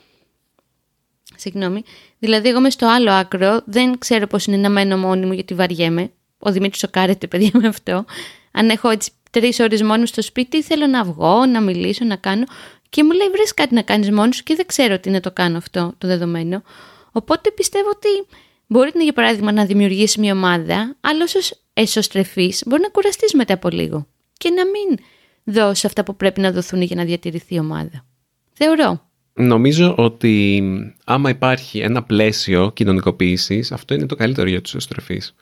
Συγγνώμη. 1.35 1.83
Δηλαδή, 2.19 2.49
εγώ 2.49 2.57
είμαι 2.57 2.69
στο 2.69 2.87
άλλο 2.87 3.11
άκρο, 3.11 3.61
δεν 3.65 3.97
ξέρω 3.97 4.27
πώς 4.27 4.45
είναι 4.45 4.57
να 4.57 4.69
μένω 4.69 4.97
μόνη 4.97 5.25
μου 5.25 5.33
γιατί 5.33 5.53
βαριέμαι. 5.53 6.11
Ο 6.37 6.51
Δημήτρης 6.51 6.79
σοκάρεται, 6.79 7.27
παιδιά, 7.31 7.49
με 7.53 7.67
αυτό. 7.67 8.05
Αν 8.51 8.69
έχω 8.69 8.89
έτσι 8.89 9.11
τρεις 9.29 9.59
ώρες 9.59 9.81
μόνος 9.81 10.09
στο 10.09 10.21
σπίτι, 10.21 10.63
θέλω 10.63 10.87
να 10.87 11.03
βγω, 11.03 11.45
να 11.45 11.61
μιλήσω, 11.61 12.05
να 12.05 12.15
κάνω. 12.15 12.43
Και 12.89 13.03
μου 13.03 13.11
λέει: 13.11 13.29
Βρες 13.29 13.53
κάτι 13.53 13.73
να 13.73 13.81
κάνεις 13.81 14.11
μόνος 14.11 14.35
σου 14.35 14.43
και 14.43 14.55
δεν 14.55 14.65
ξέρω 14.65 14.99
τι 14.99 15.09
να 15.09 15.19
το 15.19 15.31
κάνω 15.31 15.57
αυτό 15.57 15.93
το 15.97 16.07
δεδομένο. 16.07 16.63
Οπότε 17.11 17.51
πιστεύω 17.51 17.89
ότι 17.89 18.37
μπορεί 18.67 18.91
για 19.03 19.13
παράδειγμα 19.13 19.51
να 19.51 19.65
δημιουργήσεις 19.65 20.17
μια 20.17 20.33
ομάδα, 20.33 20.95
αλλά 21.01 21.23
όσος 21.23 21.61
εσωστρεφή 21.73 22.53
μπορεί 22.65 22.81
να 22.81 22.89
κουραστείς 22.89 23.33
μετά 23.33 23.53
από 23.53 23.69
λίγο 23.69 24.07
και 24.37 24.49
να 24.49 24.63
μην 24.65 25.05
δώσεις 25.43 25.85
αυτά 25.85 26.03
που 26.03 26.15
πρέπει 26.15 26.41
να 26.41 26.51
δοθούν 26.51 26.81
για 26.81 26.95
να 26.95 27.03
διατηρηθεί 27.03 27.55
η 27.55 27.59
ομάδα. 27.59 28.05
Θεωρώ. 28.53 29.07
Νομίζω 29.33 29.95
ότι 29.97 30.63
άμα 31.05 31.29
υπάρχει 31.29 31.79
ένα 31.79 32.03
πλαίσιο 32.03 32.71
κοινωνικοποίησης, 32.71 33.71
αυτό 33.71 33.93
είναι 33.93 34.05
το 34.05 34.15
καλύτερο 34.15 34.49
για 34.49 34.61
τους 34.61 34.73
εσωστρεφείς. 34.73 35.35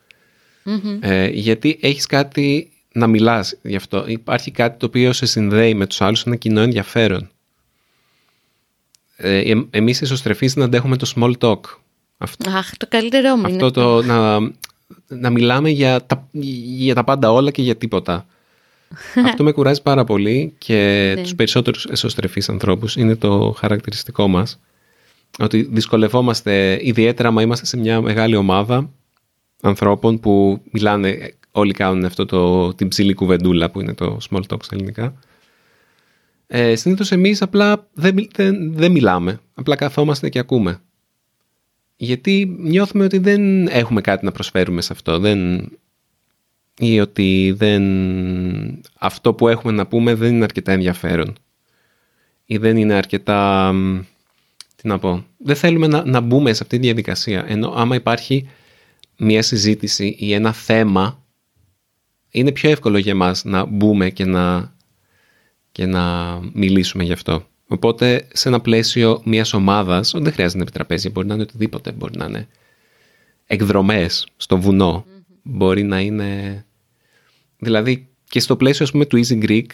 Ε, 1.00 1.28
γιατί 1.28 1.80
έχεις 1.82 2.06
κάτι 2.06 2.71
να 2.98 3.08
μιλάς 3.08 3.56
γι' 3.62 3.76
αυτό. 3.76 4.04
Υπάρχει 4.08 4.52
κάτι 4.52 4.78
το 4.80 4.86
οποίο 4.86 5.14
σε 5.14 5.26
συνδέει 5.26 5.74
με 5.74 5.88
τους 5.88 6.02
άλλους, 6.02 6.24
ένα 6.24 6.36
κοινό 6.36 6.62
ενδιαφέρον. 6.62 7.30
Ε, 9.16 9.54
εμείς 9.70 10.02
εσωστρεφείς 10.02 10.56
να 10.56 10.66
αντέχουμε 10.66 10.98
το 10.98 11.12
small 11.16 11.34
talk. 11.40 11.60
Αυτό, 12.18 12.50
Αχ, 12.50 12.78
το 12.78 12.88
καλύτερό 12.90 13.36
μου 13.36 13.46
Αυτό 13.46 13.72
το 13.72 14.02
να, 14.02 14.40
να 15.08 15.30
μιλάμε 15.30 15.70
για 15.70 16.06
τα, 16.06 16.28
για 16.32 16.96
τα 16.96 17.04
πάντα 17.04 17.32
όλα 17.32 17.52
και 17.52 17.62
για 17.62 17.76
τίποτα. 17.76 18.26
Αυτό 19.30 19.44
με 19.44 19.52
κουράζει 19.52 19.82
πάρα 19.82 20.04
πολύ 20.04 20.54
και 20.58 21.12
ναι. 21.16 21.22
τους 21.22 21.36
περισσότερους 21.36 21.86
εσωστρεφείς 21.86 22.50
ανθρώπους 22.50 22.96
είναι 22.96 23.16
το 23.16 23.56
χαρακτηριστικό 23.58 24.28
μας. 24.28 24.60
Ότι 25.40 25.68
δυσκολευόμαστε 25.72 26.80
ιδιαίτερα 26.82 27.32
μα 27.32 27.42
είμαστε 27.42 27.66
σε 27.66 27.78
μια 27.78 28.02
μεγάλη 28.02 28.36
ομάδα 28.36 28.90
ανθρώπων 29.62 30.20
που 30.20 30.62
μιλάνε 30.72 31.37
όλοι 31.58 31.74
κάνουν 31.74 32.06
αυτό 32.06 32.26
το, 32.26 32.74
την 32.74 32.88
ψηλή 32.88 33.13
κουβεντούλα 33.13 33.72
που 33.72 33.82
είναι 33.82 33.93
το 33.93 34.17
small 34.30 34.41
talk 34.48 34.63
στα 34.63 34.76
ελληνικά. 34.76 35.13
Ε, 36.48 36.76
Συνήθως 36.76 37.12
εμείς 37.12 37.41
απλά 37.41 37.88
δεν, 37.93 38.28
δεν, 38.36 38.74
δεν 38.74 38.91
μιλάμε. 38.91 39.39
Απλά 39.54 39.76
καθόμαστε 39.76 40.30
και 40.30 40.39
ακούμε. 40.39 40.82
Γιατί 41.96 42.56
νιώθουμε 42.60 43.04
ότι 43.04 43.17
δεν 43.17 43.67
έχουμε 43.67 44.02
κάτι 44.02 44.26
να 44.26 44.32
προσφέρουμε 44.32 44.82
σε 44.82 44.93
αυτό. 44.93 45.20
Δεν, 45.20 45.70
ή 46.80 47.00
ότι 47.00 47.54
δεν, 47.58 47.84
αυτό 49.00 49.34
που 49.34 49.48
έχουμε 49.48 49.74
να 49.74 49.88
πούμε 49.88 50.13
δεν 50.13 50.34
είναι 50.36 50.43
αρκετά 50.43 50.72
ενδιαφέρον. 50.72 51.36
ή 52.46 52.58
δεν 52.58 52.78
είναι 52.78 52.93
αρκετά, 52.93 53.74
τι 54.76 54.88
να 54.88 55.00
πω, 55.00 55.26
δεν 55.38 55.56
θέλουμε 55.56 55.88
να, 55.88 56.06
να 56.06 56.20
μπούμε 56.20 56.54
σε 56.54 56.63
αυτή 56.63 56.78
τη 56.78 56.84
διαδικασία. 56.84 57.46
Ενώ 57.48 57.74
άμα 57.76 57.96
υπάρχει 57.96 58.50
μια 59.17 59.41
συζήτηση 59.41 60.15
ή 60.20 60.34
ένα 60.34 60.54
θέμα, 60.54 61.24
είναι 62.38 62.52
πιο 62.52 62.69
εύκολο 62.69 62.97
για 62.97 63.15
μας 63.15 63.43
να 63.43 63.65
μπούμε 63.65 64.10
και 64.10 64.26
να, 64.26 64.76
και 65.71 65.86
να 65.86 66.36
μιλήσουμε 66.54 67.04
γι' 67.04 67.12
αυτό. 67.12 67.47
Οπότε 67.67 68.28
σε 68.34 68.47
ένα 68.47 68.60
πλαίσιο 68.60 69.21
μιας 69.26 69.54
ομάδας, 69.54 70.12
δεν 70.12 70.21
χρειάζεται 70.21 70.43
να 70.43 70.52
είναι 70.54 70.62
επιτραπέζια, 70.62 71.10
μπορεί 71.10 71.28
να 71.28 71.34
είναι 71.34 71.43
οτιδήποτε, 71.43 71.91
μπορεί 71.91 72.17
να 72.17 72.26
είναι 72.26 72.47
εκδρομές 73.45 74.28
στο 74.38 74.58
βουνό, 74.58 75.06
μπορεί 75.43 75.84
να 75.84 76.00
είναι... 76.00 76.65
Δηλαδή 77.60 78.08
και 78.30 78.39
στο 78.39 78.56
πλαίσιο 78.56 78.86
ας 78.86 78.91
πούμε 78.91 79.06
του 79.06 79.23
Easy 79.26 79.43
Greek 79.43 79.65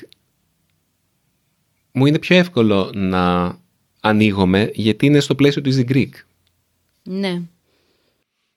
μου 1.92 2.06
είναι 2.06 2.20
πιο 2.20 2.38
εύκολο 2.38 2.92
να 2.94 3.56
ανοίγομαι 4.00 4.72
γιατί 4.74 5.06
είναι 5.06 5.20
στο 5.20 5.36
πλαίσιο 5.36 5.62
του 5.62 5.72
Easy 5.74 5.92
Greek. 5.92 6.12
Ναι. 7.04 7.42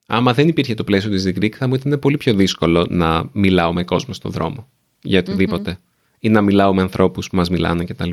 Άμα 0.06 0.32
δεν 0.32 0.48
υπήρχε 0.48 0.74
το 0.74 0.84
πλαίσιο 0.84 1.10
του 1.10 1.22
Easy 1.22 1.38
Greek 1.38 1.52
θα 1.52 1.66
μου 1.66 1.74
ήταν 1.74 1.98
πολύ 1.98 2.16
πιο 2.16 2.34
δύσκολο 2.34 2.86
να 2.90 3.28
μιλάω 3.32 3.72
με 3.72 3.84
κόσμο 3.84 4.14
στον 4.14 4.30
δρόμο 4.30 4.68
για 5.02 5.18
οτιδηποτε 5.18 5.78
ή 6.18 6.28
να 6.28 6.40
μιλάω 6.40 6.74
με 6.74 6.82
ανθρώπους 6.82 7.28
που 7.28 7.36
μας 7.36 7.50
μιλάνε 7.50 7.84
κτλ. 7.84 8.10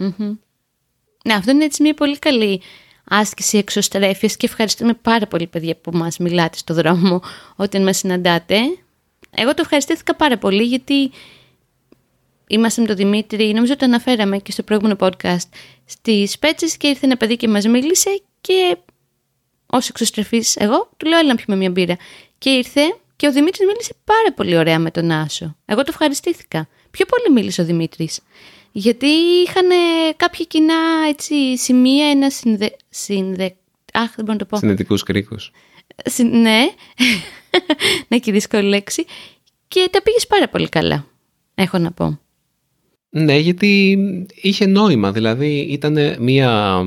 Mm-hmm. 0.00 0.36
Ναι, 1.24 1.34
αυτό 1.34 1.50
είναι 1.50 1.64
έτσι 1.64 1.82
μια 1.82 1.94
πολύ 1.94 2.18
καλή 2.18 2.60
άσκηση 3.04 3.58
εξωστρέφειας 3.58 4.36
και 4.36 4.46
ευχαριστούμε 4.46 4.94
πάρα 4.94 5.26
πολύ 5.26 5.46
παιδιά 5.46 5.76
που 5.76 5.90
μας 5.96 6.18
μιλάτε 6.18 6.58
στο 6.58 6.74
δρόμο 6.74 7.22
όταν 7.56 7.82
μας 7.82 7.96
συναντάτε. 7.96 8.56
Εγώ 9.30 9.54
το 9.54 9.60
ευχαριστήθηκα 9.60 10.14
πάρα 10.14 10.38
πολύ 10.38 10.62
γιατί 10.62 11.10
είμαστε 12.46 12.80
με 12.80 12.86
τον 12.86 12.96
Δημήτρη, 12.96 13.52
νομίζω 13.52 13.76
το 13.76 13.84
αναφέραμε 13.84 14.38
και 14.38 14.52
στο 14.52 14.62
προηγούμενο 14.62 14.96
podcast, 15.00 15.48
στις 15.84 16.38
Πέτσες 16.38 16.76
και 16.76 16.86
ήρθε 16.86 17.06
ένα 17.06 17.16
παιδί 17.16 17.36
και 17.36 17.48
μας 17.48 17.66
μίλησε 17.66 18.22
και 18.40 18.76
ως 19.66 19.88
εξωστρεφής 19.88 20.56
εγώ 20.56 20.90
του 20.96 21.06
λέω 21.06 21.18
έλα 21.18 21.28
να 21.28 21.34
πιούμε 21.34 21.56
μια 21.56 21.70
μπύρα. 21.70 21.96
Και 22.38 22.50
ήρθε 22.50 22.80
και 23.16 23.26
ο 23.26 23.32
Δημήτρης 23.32 23.66
μίλησε 23.66 23.94
πάρα 24.04 24.32
πολύ 24.34 24.56
ωραία 24.56 24.78
με 24.78 24.90
τον 24.90 25.10
Άσο. 25.10 25.56
Εγώ 25.64 25.80
το 25.80 25.88
ευχαριστήθηκα. 25.88 26.68
Πιο 26.90 27.06
πολύ 27.06 27.34
μίλησε 27.34 27.60
ο 27.60 27.64
Δημήτρης. 27.64 28.20
Γιατί 28.72 29.06
είχαν 29.46 29.68
κάποια 30.16 30.44
κοινά 30.44 30.74
έτσι, 31.08 31.58
σημεία, 31.58 32.10
ένα 32.10 32.30
συνδε... 32.30 32.76
συνδε... 32.88 33.56
Αχ, 33.92 34.14
δεν 34.14 34.24
μπορώ 34.24 34.32
να 34.32 34.38
το 34.38 34.44
πω. 34.44 34.56
Συνδετικούς 34.56 35.02
κρίκους. 35.02 35.50
Ναι, 36.30 36.60
ναι 38.08 38.18
και 38.18 38.32
δύσκολη 38.32 38.68
λέξη. 38.68 39.04
Και 39.68 39.88
τα 39.90 40.02
πήγες 40.02 40.26
πάρα 40.26 40.48
πολύ 40.48 40.68
καλά, 40.68 41.06
έχω 41.54 41.78
να 41.78 41.92
πω. 41.92 42.18
Ναι, 43.10 43.36
γιατί 43.36 43.98
είχε 44.34 44.66
νόημα. 44.66 45.12
Δηλαδή 45.12 45.58
ήταν 45.58 46.16
μια 46.18 46.82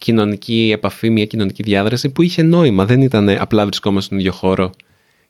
κοινωνική 0.00 0.70
επαφή, 0.74 1.10
μια 1.10 1.24
κοινωνική 1.24 1.62
διάδραση 1.62 2.08
που 2.08 2.22
είχε 2.22 2.42
νόημα. 2.42 2.84
Δεν 2.84 3.02
ήταν 3.02 3.28
απλά 3.28 3.64
βρισκόμαστε 3.64 4.06
στον 4.06 4.18
ίδιο 4.18 4.32
χώρο 4.32 4.70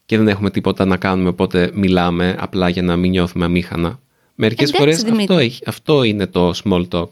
και 0.06 0.16
δεν 0.16 0.28
έχουμε 0.28 0.50
τίποτα 0.50 0.84
να 0.84 0.96
κάνουμε, 0.96 1.28
οπότε 1.28 1.70
μιλάμε 1.74 2.36
απλά 2.38 2.68
για 2.68 2.82
να 2.82 2.96
μην 2.96 3.10
νιώθουμε 3.10 3.44
αμήχανα. 3.44 4.00
Μερικές 4.34 4.70
φορές 4.76 5.04
αυτό, 5.04 5.38
αυτό 5.66 6.02
είναι 6.02 6.26
το 6.26 6.50
small 6.64 6.88
talk. 6.88 7.10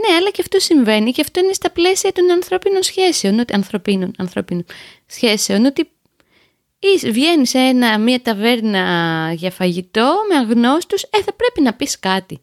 Ναι, 0.00 0.14
αλλά 0.18 0.30
και 0.30 0.40
αυτό 0.40 0.58
συμβαίνει 0.58 1.12
και 1.12 1.20
αυτό 1.20 1.40
είναι 1.40 1.52
στα 1.52 1.70
πλαίσια 1.70 2.12
των 2.12 2.30
ανθρώπινων 2.30 2.82
σχέσεων, 2.82 3.38
ότι 3.38 3.54
ανθρωπίνων, 3.54 4.12
ανθρωπίνων 4.18 4.64
σχέσεων, 5.06 5.64
ότι 5.64 5.90
βγαίνει 7.10 7.46
σε 7.46 7.58
ένα, 7.58 7.98
μια 7.98 8.22
ταβέρνα 8.22 9.32
για 9.36 9.50
φαγητό 9.50 10.14
με 10.28 10.36
αγνώστους, 10.36 11.02
ε, 11.02 11.22
θα 11.22 11.32
πρέπει 11.32 11.60
να 11.60 11.74
πεις 11.74 11.98
κάτι. 11.98 12.40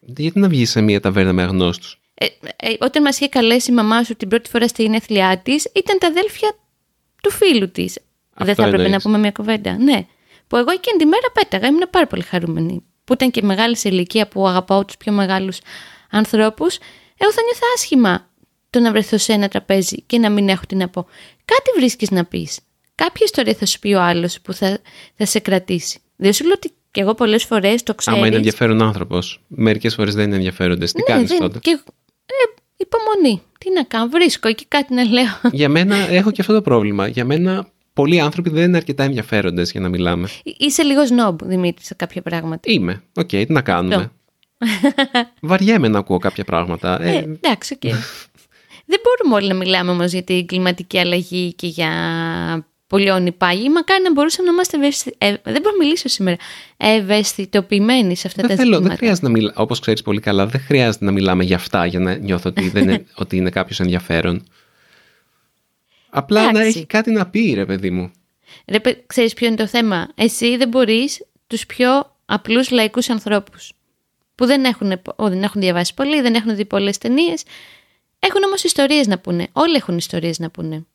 Γιατί 0.00 0.38
να 0.38 0.48
βγεις 0.48 0.70
σε 0.70 0.80
μια 0.80 1.00
ταβέρνα 1.00 1.32
με 1.32 1.42
αγνώστους; 1.42 2.00
Ε, 2.18 2.26
ε, 2.56 2.74
όταν 2.80 3.02
μας 3.02 3.16
είχε 3.16 3.28
καλέσει 3.28 3.70
η 3.70 3.74
μαμά 3.74 4.02
σου 4.02 4.16
την 4.16 4.28
πρώτη 4.28 4.50
φορά 4.50 4.68
στη 4.68 4.82
γενέθλιά 4.82 5.38
της, 5.38 5.70
ήταν 5.74 5.98
τα 5.98 6.06
αδέλφια 6.06 6.56
του 7.22 7.30
φίλου 7.30 7.70
της. 7.70 7.98
Δεν 8.36 8.54
θα 8.54 8.66
έπρεπε 8.66 8.88
να 8.88 9.00
πούμε 9.00 9.18
μια 9.18 9.30
κουβέντα. 9.30 9.76
Ναι. 9.78 10.06
Που 10.46 10.56
εγώ 10.56 10.70
εκείνη 10.70 10.98
τη 10.98 11.04
μέρα 11.04 11.30
πέταγα, 11.32 11.66
ήμουν 11.66 11.82
πάρα 11.90 12.06
πολύ 12.06 12.22
χαρούμενη 12.22 12.84
που 13.04 13.12
ήταν 13.12 13.30
και 13.30 13.42
μεγάλης 13.42 13.80
σε 13.80 13.88
ηλικία 13.88 14.28
που 14.28 14.48
αγαπάω 14.48 14.84
τους 14.84 14.96
πιο 14.96 15.12
μεγάλους 15.12 15.58
ανθρώπους, 16.10 16.78
εγώ 17.16 17.32
θα 17.32 17.42
νιώθω 17.42 17.66
άσχημα 17.74 18.28
το 18.70 18.80
να 18.80 18.90
βρεθώ 18.90 19.18
σε 19.18 19.32
ένα 19.32 19.48
τραπέζι 19.48 20.02
και 20.06 20.18
να 20.18 20.30
μην 20.30 20.48
έχω 20.48 20.62
τι 20.68 20.76
να 20.76 20.88
πω. 20.88 21.06
Κάτι 21.44 21.70
βρίσκεις 21.76 22.10
να 22.10 22.24
πεις. 22.24 22.58
Κάποια 22.94 23.24
ιστορία 23.24 23.54
θα 23.54 23.66
σου 23.66 23.78
πει 23.78 23.92
ο 23.92 24.00
άλλος 24.00 24.40
που 24.40 24.52
θα, 24.52 24.78
θα 25.16 25.24
σε 25.24 25.38
κρατήσει. 25.38 25.98
Δεν 26.16 26.32
σου 26.32 26.44
λέω 26.44 26.52
ότι 26.56 26.72
και 26.90 27.00
εγώ 27.00 27.14
πολλές 27.14 27.44
φορές 27.44 27.82
το 27.82 27.94
ξέρω. 27.94 28.16
Άμα 28.16 28.26
είναι 28.26 28.36
ενδιαφέρον 28.36 28.82
άνθρωπος. 28.82 29.42
Μερικές 29.46 29.94
φορές 29.94 30.14
δεν 30.14 30.24
είναι 30.24 30.34
ενδιαφέροντες. 30.34 30.92
Τι 30.92 31.00
ναι, 31.00 31.14
κάνεις 31.14 31.28
δεν, 31.28 31.38
τότε. 31.38 31.58
Και, 31.58 31.80
ε, 32.26 32.62
υπομονή. 32.76 33.42
Τι 33.58 33.72
να 33.72 33.82
κάνω. 33.82 34.08
Βρίσκω 34.10 34.48
εκεί 34.48 34.66
κάτι 34.66 34.94
να 34.94 35.04
λέω. 35.04 35.40
Για 35.52 35.68
μένα 35.68 35.96
έχω 35.96 36.30
και 36.30 36.40
αυτό 36.40 36.52
το 36.52 36.62
πρόβλημα. 36.62 37.08
Για 37.08 37.24
μένα 37.24 37.66
πολλοί 37.92 38.20
άνθρωποι 38.20 38.50
δεν 38.50 38.64
είναι 38.64 38.76
αρκετά 38.76 39.04
ενδιαφέροντες 39.04 39.70
για 39.70 39.80
να 39.80 39.88
μιλάμε. 39.88 40.28
Είσαι 40.42 40.82
λίγο 40.82 41.06
σνόμπ, 41.06 41.42
Δημήτρη, 41.42 41.84
σε 41.84 41.94
κάποια 41.94 42.22
πράγματα. 42.22 42.62
Είμαι. 42.72 43.02
OK, 43.14 43.28
okay, 43.32 43.44
τι 43.46 43.52
να 43.52 43.62
κάνουμε; 43.62 44.12
Βαριέμαι 45.40 45.88
να 45.88 45.98
ακούω 45.98 46.18
κάποια 46.18 46.44
πράγματα. 46.44 47.02
Ε, 47.02 47.10
ε 47.10 47.16
εντάξει, 47.16 47.74
οκ. 47.74 47.90
δεν 48.90 49.00
μπορούμε 49.02 49.34
όλοι 49.34 49.48
να 49.48 49.54
μιλάμε 49.54 49.90
όμως 49.90 50.12
για 50.12 50.22
την 50.22 50.46
κλιματική 50.46 50.98
αλλαγή 50.98 51.54
και 51.54 51.66
για 51.66 51.90
που 52.86 53.00
λιώνουν 53.00 53.32
οι 53.32 53.41
πάγοι. 53.41 53.68
Μακάρι 53.68 54.02
να 54.02 54.12
μπορούσαμε 54.12 54.48
να 54.48 54.54
είμαστε 54.54 54.76
ε, 55.18 55.34
δεν 55.42 55.62
μπορώ 55.62 55.76
να 55.76 55.84
μιλήσω 55.84 56.08
σήμερα. 56.08 56.36
Ευαισθητοποιημένοι 56.76 58.16
σε 58.16 58.26
αυτά 58.26 58.42
δεν 58.42 58.50
τα 58.50 58.56
θέλω, 58.56 58.72
ζητήματα. 58.72 58.88
Δεν 58.88 58.96
χρειάζεται 58.96 59.26
να 59.26 59.32
μιλάμε, 59.32 59.52
όπως 59.56 59.80
ξέρεις 59.80 60.02
πολύ 60.02 60.20
καλά, 60.20 60.46
δεν 60.46 60.60
χρειάζεται 60.60 61.04
να 61.04 61.10
μιλάμε 61.10 61.44
για 61.44 61.56
αυτά 61.56 61.86
για 61.86 62.00
να 62.00 62.14
νιώθω 62.14 62.48
ότι, 62.48 62.68
δεν 62.68 62.82
είναι, 62.82 63.06
ότι 63.22 63.36
είναι 63.36 63.50
κάποιος 63.50 63.80
ενδιαφέρον. 63.80 64.44
Απλά 66.10 66.40
Εντάξει. 66.40 66.60
να 66.60 66.66
έχει 66.66 66.86
κάτι 66.86 67.10
να 67.10 67.26
πει, 67.26 67.52
ρε 67.54 67.66
παιδί 67.66 67.90
μου. 67.90 68.10
Ρε, 68.66 68.78
ξέρεις 69.06 69.34
ποιο 69.34 69.46
είναι 69.46 69.56
το 69.56 69.66
θέμα; 69.66 70.08
Εσύ 70.14 70.56
δεν 70.56 70.68
μπορείς 70.68 71.26
τους 71.46 71.66
πιο 71.66 72.16
απλούς 72.24 72.70
λαϊκούς 72.70 73.08
ανθρώπους 73.10 73.72
που 74.34 74.46
δεν 74.46 74.64
έχουν, 74.64 74.92
δεν 75.16 75.42
έχουν 75.42 75.60
διαβάσει 75.60 75.94
πολύ, 75.94 76.20
δεν 76.20 76.34
έχουν 76.34 76.56
δει 76.56 76.64
πολλές 76.64 76.98
ταινίες. 76.98 77.42
Έχουν 78.18 78.42
όμως 78.42 78.64
ιστορίες 78.64 79.06
να 79.06 79.18
πούνε. 79.18 79.46
Όλοι 79.52 79.76
έχουν 79.76 79.96
ιστορίες 79.96 80.38
να 80.38 80.50
πούνε. 80.50 80.86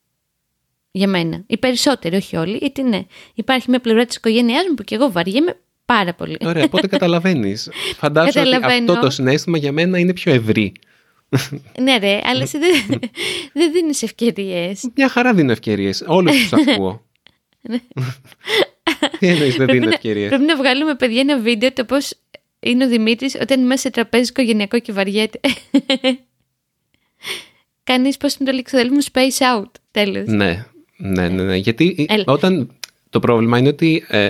Για 0.91 1.07
μένα. 1.07 1.43
Οι 1.47 1.57
περισσότεροι, 1.57 2.15
όχι 2.15 2.35
όλοι, 2.35 2.57
γιατί 2.57 2.83
ναι. 2.83 3.05
Υπάρχει 3.33 3.69
μια 3.69 3.79
πλευρά 3.79 4.05
της 4.05 4.15
οικογένειάς 4.15 4.63
μου 4.69 4.73
που 4.73 4.83
και 4.83 4.95
εγώ 4.95 5.11
βαριέμαι 5.11 5.57
πάρα 5.85 6.13
πολύ. 6.13 6.37
Ωραία, 6.45 6.63
οπότε 6.63 6.87
καταλαβαίνεις. 6.97 7.69
Φαντάζομαι 7.95 8.55
ότι 8.55 8.65
αυτό 8.65 8.99
το 8.99 9.09
συνέστημα 9.09 9.57
για 9.57 9.71
μένα 9.71 9.99
είναι 9.99 10.13
πιο 10.13 10.33
ευρύ 10.33 10.73
ναι, 11.81 11.97
ρε, 11.97 12.19
αλλά 12.23 12.41
εσύ 12.41 12.57
δεν, 12.57 12.99
δεν 13.53 13.71
δίνεις 13.71 14.03
ευκαιρίες. 14.03 14.89
Μια 14.95 15.09
χαρά 15.09 15.33
δίνω 15.33 15.51
ευκαιρίες. 15.51 16.03
Όλους 16.07 16.49
τους 16.49 16.53
ακούω. 16.53 17.05
Ναι. 17.61 17.79
Τι 19.19 19.27
εννοείς, 19.27 19.55
δεν 19.55 19.67
δίνω 19.67 19.89
ευκαιρίες; 19.89 20.29
Πρέπει 20.29 20.43
να 20.43 20.55
βγάλουμε, 20.55 20.95
παιδιά, 20.95 21.19
ένα 21.19 21.39
βίντεο 21.39 21.73
το 21.73 21.85
πώς 21.85 22.13
είναι 22.59 22.85
ο 22.85 22.87
Δημήτρης 22.87 23.35
όταν 23.35 23.57
είναι 23.59 23.67
μέσα 23.67 23.81
σε 23.81 23.89
τραπέζι 23.89 24.29
οικογενειακό 24.29 24.79
και 24.79 24.91
βαριέται. 24.91 25.39
Κάνει 27.83 28.15
πώς 28.19 28.35
είναι 28.35 28.49
το 28.49 28.55
λέξη, 28.55 28.75
θέλουμε 28.75 29.01
space 29.11 29.59
out. 29.59 29.71
Τέλος. 29.91 30.27
Ναι, 30.27 30.65
ναι, 31.01 31.29
ναι, 31.29 31.43
ναι. 31.43 31.55
Γιατί 31.55 32.07
όταν. 32.25 32.69
Το 33.09 33.19
πρόβλημα 33.19 33.57
είναι 33.57 33.67
ότι 33.67 34.03
ε, 34.07 34.29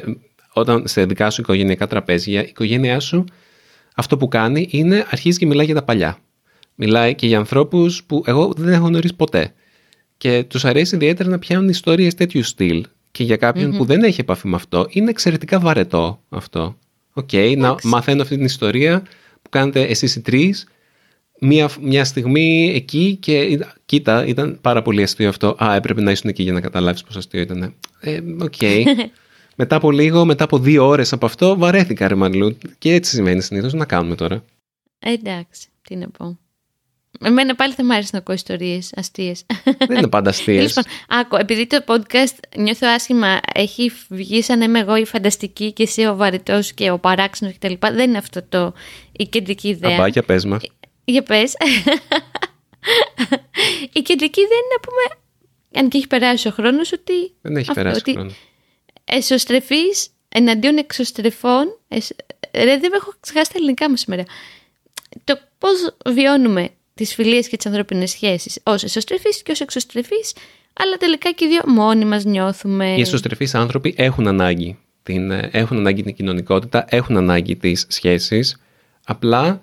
όταν 0.53 0.87
σε 0.87 1.05
δικά 1.05 1.29
σου 1.29 1.41
οικογενειακά 1.41 1.87
τραπέζια, 1.87 2.41
η 2.41 2.47
οικογένειά 2.49 2.99
σου 2.99 3.25
αυτό 3.95 4.17
που 4.17 4.27
κάνει 4.27 4.67
είναι 4.71 5.05
αρχίζει 5.09 5.37
και 5.37 5.45
μιλάει 5.45 5.65
για 5.65 5.75
τα 5.75 5.83
παλιά. 5.83 6.17
Μιλάει 6.75 7.15
και 7.15 7.27
για 7.27 7.37
ανθρώπους 7.37 8.03
που 8.03 8.23
εγώ 8.25 8.53
δεν 8.57 8.73
έχω 8.73 8.87
γνωρίσει 8.87 9.15
ποτέ. 9.15 9.53
Και 10.17 10.43
τους 10.47 10.65
αρέσει 10.65 10.95
ιδιαίτερα 10.95 11.29
να 11.29 11.39
πιάνουν 11.39 11.69
ιστορίες 11.69 12.13
τέτοιου 12.15 12.43
στυλ. 12.43 12.85
Και 13.11 13.23
για 13.23 13.37
κάποιον 13.37 13.77
που 13.77 13.85
δεν 13.85 14.03
έχει 14.03 14.21
επαφή 14.21 14.47
με 14.47 14.55
αυτό, 14.55 14.87
είναι 14.89 15.09
εξαιρετικά 15.09 15.59
βαρετό 15.59 16.21
αυτό. 16.29 16.77
OK, 17.13 17.29
okay, 17.31 17.55
να 17.57 17.75
μαθαίνω 17.83 18.21
αυτή 18.21 18.35
την 18.35 18.45
ιστορία 18.45 19.01
που 19.41 19.49
κάνετε 19.49 19.81
εσείς 19.81 20.15
οι 20.15 20.21
τρεις. 20.21 20.67
Μια, 21.43 21.69
μια 21.81 22.05
στιγμή 22.05 22.71
εκεί 22.75 23.15
και 23.15 23.65
κοίτα, 23.85 24.25
ήταν 24.25 24.57
πάρα 24.61 24.81
πολύ 24.81 25.03
αστείο 25.03 25.29
αυτό. 25.29 25.55
Α, 25.63 25.75
έπρεπε 25.75 26.01
να 26.01 26.11
ήσουν 26.11 26.29
εκεί 26.29 26.43
για 26.43 26.53
να 26.53 26.61
καταλάβεις 26.61 27.03
πόσο 27.03 27.17
αστείο 27.17 27.41
ήταν. 27.41 27.73
Ε, 27.99 28.19
OK. 28.39 28.53
Okay. 28.59 28.83
μετά 29.61 29.75
από 29.75 29.91
λίγο, 29.91 30.25
μετά 30.25 30.43
από 30.43 30.59
δύο 30.59 30.87
ώρες 30.87 31.13
από 31.13 31.25
αυτό, 31.25 31.57
βαρέθηκα 31.57 32.07
ρε 32.07 32.15
Μανλού. 32.15 32.57
Και 32.77 32.93
έτσι 32.93 33.15
συμβαίνει 33.15 33.41
συνήθως. 33.41 33.73
Να 33.73 33.85
κάνουμε 33.85 34.15
τώρα. 34.15 34.43
Εντάξει, 34.99 35.67
τι 35.81 35.95
να 35.95 36.09
πω. 36.09 36.37
Εμένα 37.23 37.55
πάλι 37.55 37.73
θα 37.73 37.85
μου 37.85 37.93
άρεσε 37.93 38.09
να 38.13 38.19
ακούω 38.19 38.35
ιστορίες 38.35 38.91
αστείες. 38.95 39.45
Δεν 39.87 39.97
είναι 39.97 40.07
πάντα 40.07 40.29
αστείες. 40.35 40.67
Λοιπόν, 40.67 40.83
άκου, 41.07 41.35
επειδή 41.35 41.67
το 41.67 41.83
podcast 41.87 42.35
νιώθω 42.57 42.87
άσχημα, 42.87 43.39
έχει 43.53 43.91
βγει 44.09 44.41
σαν 44.41 44.61
είμαι 44.61 44.79
εγώ 44.79 44.95
η 44.95 45.05
φανταστική 45.05 45.73
και 45.73 45.83
εσύ 45.83 46.05
ο 46.05 46.15
βαρετό 46.15 46.59
και 46.75 46.91
ο 46.91 46.99
παράξενος 46.99 47.53
κτλ. 47.53 47.73
Δεν 47.79 48.09
είναι 48.09 48.17
αυτό 48.17 48.43
το, 48.49 48.73
η 49.11 49.23
κεντρική 49.23 49.67
ιδέα. 49.67 49.95
Αμπά, 49.95 50.07
για 50.07 50.23
πες 50.23 50.45
μας. 50.45 50.61
Για 51.03 51.23
πες. 51.23 51.53
η 53.93 54.01
κεντρική 54.01 54.41
ιδέα 54.41 54.57
είναι 54.57 54.73
να 54.73 54.79
πούμε, 54.79 55.21
αν 55.75 55.89
και 55.89 55.97
έχει 55.97 56.07
περάσει 56.07 56.47
ο 56.47 56.51
χρόνος, 56.51 56.91
ότι. 56.91 57.33
Δεν 57.41 57.55
έχει 57.55 57.69
αυτό, 57.69 57.81
περάσει 57.81 58.03
ο 58.07 58.11
χρόνος. 58.11 58.35
Εσωστρεφή 59.05 59.83
εναντίον 60.29 60.77
εξωστρεφών. 60.77 61.77
Εσ... 61.87 62.11
Ρε, 62.53 62.77
δεν 62.77 62.93
έχω 62.93 63.13
ξεχάσει 63.19 63.51
τα 63.51 63.57
ελληνικά 63.57 63.89
μου 63.89 63.95
σήμερα. 63.95 64.23
Το 65.23 65.39
πώς 65.57 65.95
βιώνουμε 66.05 66.69
τις 66.93 67.13
φιλίες 67.13 67.47
και 67.47 67.57
τις 67.57 67.65
ανθρώπινες 67.65 68.09
σχέσεις 68.09 68.59
ως 68.63 68.83
εσωστρεφείς 68.83 69.41
και 69.41 69.51
ως 69.51 69.61
εξωστρεφείς, 69.61 70.33
αλλά 70.73 70.97
τελικά 70.97 71.31
και 71.31 71.45
οι 71.45 71.47
δύο 71.47 71.61
μόνοι 71.65 72.05
μας 72.05 72.23
νιώθουμε... 72.23 72.95
Οι 72.97 73.01
εσωστρεφείς 73.01 73.55
άνθρωποι 73.55 73.93
έχουν 73.97 74.27
ανάγκη 74.27 74.77
την, 75.03 75.31
ε, 75.31 75.49
έχουν 75.51 75.77
ανάγκη 75.77 76.03
την 76.03 76.15
κοινωνικότητα, 76.15 76.85
έχουν 76.89 77.17
ανάγκη 77.17 77.55
τις 77.55 77.85
σχέσεις, 77.89 78.61
απλά 79.05 79.61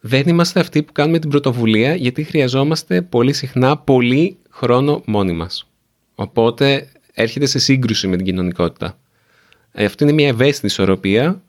δεν 0.00 0.28
είμαστε 0.28 0.60
αυτοί 0.60 0.82
που 0.82 0.92
κάνουμε 0.92 1.18
την 1.18 1.30
πρωτοβουλία 1.30 1.94
γιατί 1.94 2.24
χρειαζόμαστε 2.24 3.02
πολύ 3.02 3.32
συχνά 3.32 3.78
πολύ 3.78 4.38
χρόνο 4.50 5.02
μόνοι 5.06 5.32
μας. 5.32 5.70
Οπότε 6.14 6.88
έρχεται 7.12 7.46
σε 7.46 7.58
σύγκρουση 7.58 8.08
με 8.08 8.16
την 8.16 8.26
κοινωνικότητα. 8.26 8.98
Ε, 9.72 9.84
αυτή 9.84 10.02
είναι 10.02 10.12
μια 10.12 10.28
ευαίσθητη 10.28 10.66
ισορροπία 10.66 11.42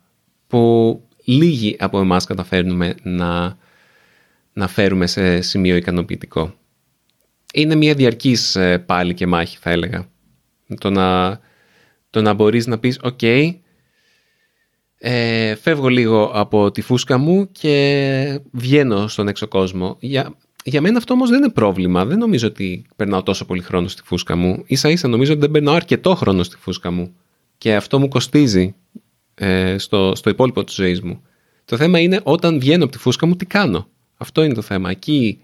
που 0.48 1.04
λίγοι 1.24 1.76
από 1.80 2.00
εμάς 2.00 2.26
καταφέρνουμε 2.26 2.96
να, 3.04 3.58
να 4.54 4.68
φέρουμε 4.68 5.08
σε 5.08 5.42
σημείο 5.42 5.76
ικανοποιητικό. 5.76 6.54
Είναι 7.54 7.76
μια 7.76 7.94
διαρκής 7.94 8.56
ε, 8.56 8.78
πάλι 8.78 9.14
και 9.14 9.28
μάχη 9.28 9.58
θα 9.58 9.70
έλεγα. 9.70 10.08
Το 10.80 10.90
να, 10.90 11.40
το 12.10 12.22
να 12.22 12.34
μπορείς 12.34 12.68
να 12.68 12.80
πεις 12.80 13.00
«ΟΚ, 13.04 13.20
ε, 15.04 15.56
φεύγω 15.56 15.88
λίγο 15.88 16.32
από 16.34 16.72
τη 16.72 16.82
φούσκα 16.82 17.18
μου 17.18 17.52
και 17.52 18.40
βγαίνω 18.52 19.08
στον 19.08 19.28
έξω 19.28 19.48
κόσμο». 19.48 19.98
Για, 20.00 20.36
για 20.64 20.82
μένα 20.82 20.98
αυτό 20.98 21.14
όμως 21.14 21.30
δεν 21.30 21.38
είναι 21.38 21.52
πρόβλημα. 21.52 22.06
Δεν 22.06 22.18
νομίζω 22.18 22.48
ότι 22.48 22.86
περνάω 22.96 23.24
τόσο 23.24 23.46
πολύ 23.46 23.62
χρόνο 23.62 23.88
στη 23.88 24.02
φούσκα 24.06 24.36
μου. 24.36 24.64
Ίσα 24.66 24.90
ίσα 24.90 25.08
νομίζω 25.08 25.32
ότι 25.32 25.42
δεν 25.42 25.52
περνάω 25.52 25.76
αρκετό 25.76 26.16
χρόνο 26.16 26.44
στη 26.44 26.58
φούσκα 26.58 26.92
μου. 26.92 27.16
Και 27.58 27.76
αυτό 27.76 28.00
μου 28.00 28.08
κοστίζει 28.08 28.76
ε, 29.34 29.78
στο, 29.78 30.16
στο 30.16 30.30
υπόλοιπο 30.30 30.64
της 30.64 30.76
ζωής 30.76 31.02
μου. 31.02 31.22
Το 31.66 31.78
θέμα 31.78 32.00
είναι 32.00 32.20
όταν 32.24 32.60
βγαίνω 32.60 32.84
από 32.84 32.92
τη 32.92 32.98
φούσκα 32.98 33.26
μου 33.26 33.36
τι 33.36 33.46
κάνω. 33.46 33.88
Αυτό 34.18 34.44
είναι 34.44 34.54
το 34.54 34.62
θέμα. 34.62 34.90
Εκεί 34.90 35.42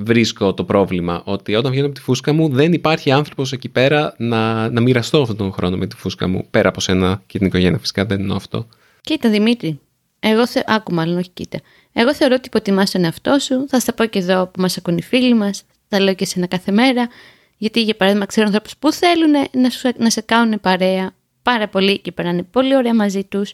βρίσκω 0.00 0.54
το 0.54 0.64
πρόβλημα. 0.64 1.22
Ότι 1.24 1.54
όταν 1.54 1.70
βγαίνω 1.70 1.86
από 1.86 1.94
τη 1.94 2.00
φούσκα 2.00 2.32
μου 2.32 2.48
δεν 2.48 2.72
υπάρχει 2.72 3.10
άνθρωπος 3.10 3.52
εκεί 3.52 3.68
πέρα 3.68 4.14
να, 4.18 4.70
να 4.70 4.80
μοιραστώ 4.80 5.20
αυτόν 5.20 5.36
τον 5.36 5.52
χρόνο 5.52 5.76
με 5.76 5.86
τη 5.86 5.96
φούσκα 5.96 6.28
μου. 6.28 6.46
Πέρα 6.50 6.68
από 6.68 6.80
σένα 6.80 7.22
και 7.26 7.38
την 7.38 7.46
οικογένεια 7.46 7.78
φυσικά 7.78 8.04
δεν 8.04 8.20
εννοώ 8.20 8.36
αυτό. 8.36 8.66
Κοίτα 9.00 9.30
Δημήτρη, 9.30 9.80
εγώ 10.20 10.46
θε... 10.46 10.62
άκου 10.66 10.94
μάλλον 10.94 11.18
όχι 11.18 11.30
κοίτα. 11.30 11.60
Εγώ 11.92 12.14
θεωρώ 12.14 12.34
ότι 12.34 12.46
υποτιμάς 12.46 12.90
τον 12.90 13.04
εαυτό 13.04 13.38
σου. 13.38 13.66
Θα 13.68 13.80
στα 13.80 13.94
πω 13.94 14.04
και 14.04 14.18
εδώ 14.18 14.46
που 14.46 14.60
μας 14.60 14.76
ακούν 14.76 14.96
οι 14.96 15.02
φίλοι 15.02 15.34
μας. 15.34 15.62
Θα 15.88 16.00
λέω 16.00 16.14
και 16.14 16.24
σε 16.24 16.34
ένα 16.36 16.46
κάθε 16.46 16.72
μέρα. 16.72 17.08
Γιατί 17.56 17.82
για 17.82 17.94
παράδειγμα 17.94 18.26
ξέρω 18.26 18.46
ανθρώπους 18.46 18.76
που 18.76 18.92
θέλουν 18.92 19.30
να, 19.52 19.70
σου, 19.70 19.90
να 19.96 20.10
σε 20.10 20.20
κάνουν 20.20 20.60
παρέα 20.60 21.14
πάρα 21.42 21.68
πολύ 21.68 21.98
και 21.98 22.12
περνάνε 22.12 22.42
πολύ 22.42 22.76
ωραία 22.76 22.94
μαζί 22.94 23.24
τους, 23.24 23.52